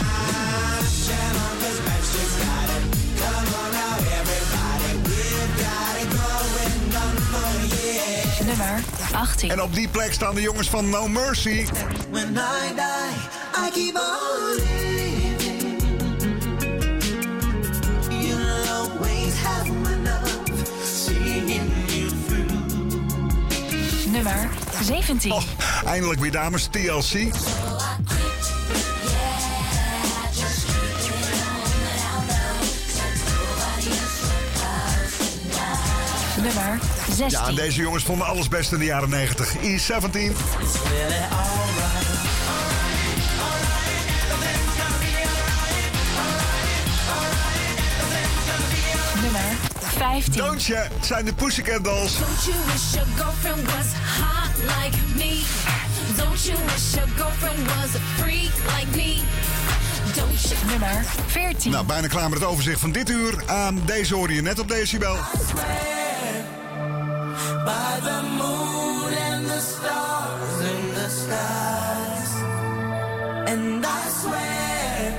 Nummer 8.45 8.79
18. 9.13 9.49
En 9.49 9.61
op 9.61 9.73
die 9.73 9.87
plek 9.87 10.13
staan 10.13 10.35
de 10.35 10.41
jongens 10.41 10.69
van 10.69 10.89
No 10.89 11.07
Mercy. 11.07 11.65
When 12.09 12.31
I 12.31 12.73
die, 12.75 13.67
I 13.67 13.69
keep 13.71 13.95
on 13.95 14.32
17. 24.83 25.31
Oh, 25.31 25.43
eindelijk 25.85 26.19
weer 26.19 26.31
dames, 26.31 26.67
TLC. 26.71 27.13
Nummer 36.41 36.79
16. 37.09 37.29
Ja, 37.29 37.47
en 37.47 37.55
deze 37.55 37.81
jongens 37.81 38.03
vonden 38.03 38.27
alles 38.27 38.47
best 38.47 38.71
in 38.71 38.79
de 38.79 38.85
jaren 38.85 39.09
90. 39.09 39.55
E17. 39.55 39.61
Nummer 49.21 49.41
15. 49.79 50.33
Don't 50.33 50.67
het 50.67 51.05
zijn 51.05 51.25
de 51.25 51.33
Pussycat 51.33 51.83
Dolls. 51.83 52.17
Don't 52.19 52.43
you 52.43 52.57
wish 52.65 52.93
your 52.93 53.07
girlfriend 53.15 53.65
was 53.65 53.85
hot 54.19 54.42
like 54.65 54.97
me? 55.15 55.43
Don't 56.17 56.45
you 56.45 56.55
wish 56.65 56.95
your 56.95 57.07
girlfriend 57.17 57.67
was 57.67 57.95
a 57.95 57.99
freak 58.17 58.51
like 58.65 58.95
me? 58.95 59.21
Don't 60.15 60.49
you? 60.49 60.57
Nummer 60.69 61.05
14. 61.27 61.71
Nou, 61.71 61.85
bijna 61.85 62.07
klaar 62.07 62.29
met 62.29 62.39
het 62.39 62.47
overzicht 62.47 62.79
van 62.79 62.91
dit 62.91 63.09
uur. 63.09 63.43
Aan 63.45 63.81
deze 63.85 64.15
hoorde 64.15 64.33
je 64.33 64.41
net 64.41 64.59
op 64.59 64.67
Decibel. 64.67 65.15
By 67.65 67.99
the 68.01 68.21
moon 68.37 69.13
and 69.31 69.47
the 69.47 69.59
stars 69.59 70.59
in 70.71 70.93
the 70.93 71.09
skies. 71.09 72.31
And 73.51 73.85
I 73.85 74.09
swear, 74.21 75.13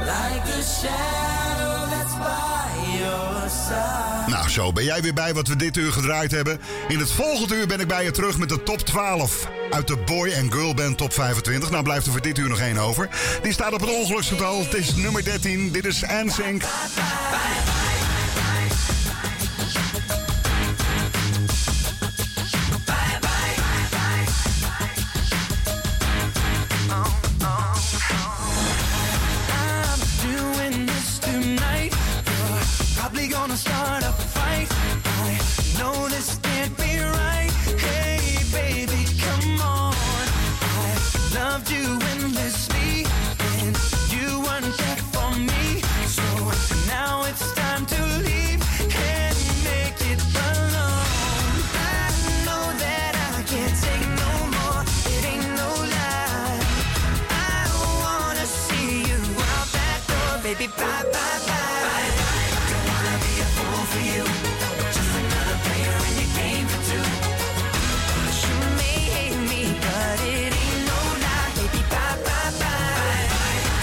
like 0.00 0.48
a 0.58 0.62
shadow 0.62 1.90
that's 1.90 2.14
by 2.14 2.98
your 2.98 3.48
side. 3.48 4.11
Zo 4.52 4.72
ben 4.72 4.84
jij 4.84 5.02
weer 5.02 5.14
bij 5.14 5.34
wat 5.34 5.48
we 5.48 5.56
dit 5.56 5.76
uur 5.76 5.92
gedraaid 5.92 6.30
hebben. 6.30 6.60
In 6.88 6.98
het 6.98 7.12
volgende 7.12 7.54
uur 7.54 7.66
ben 7.66 7.80
ik 7.80 7.88
bij 7.88 8.04
je 8.04 8.10
terug 8.10 8.38
met 8.38 8.48
de 8.48 8.62
top 8.62 8.78
12 8.78 9.48
uit 9.70 9.86
de 9.86 9.96
Boy 9.96 10.32
and 10.40 10.52
Girl 10.54 10.74
Band 10.74 10.98
top 10.98 11.12
25. 11.12 11.70
Nou 11.70 11.82
blijft 11.82 12.06
er 12.06 12.12
voor 12.12 12.20
dit 12.20 12.38
uur 12.38 12.48
nog 12.48 12.60
één 12.60 12.76
over. 12.76 13.08
Die 13.42 13.52
staat 13.52 13.72
op 13.72 13.80
het 13.80 13.90
ongeluksgetal. 13.90 14.58
Het 14.58 14.74
is 14.74 14.94
nummer 14.94 15.24
13. 15.24 15.72
Dit 15.72 15.84
is 15.84 16.02
gonna 33.32 33.56
start. 33.56 34.41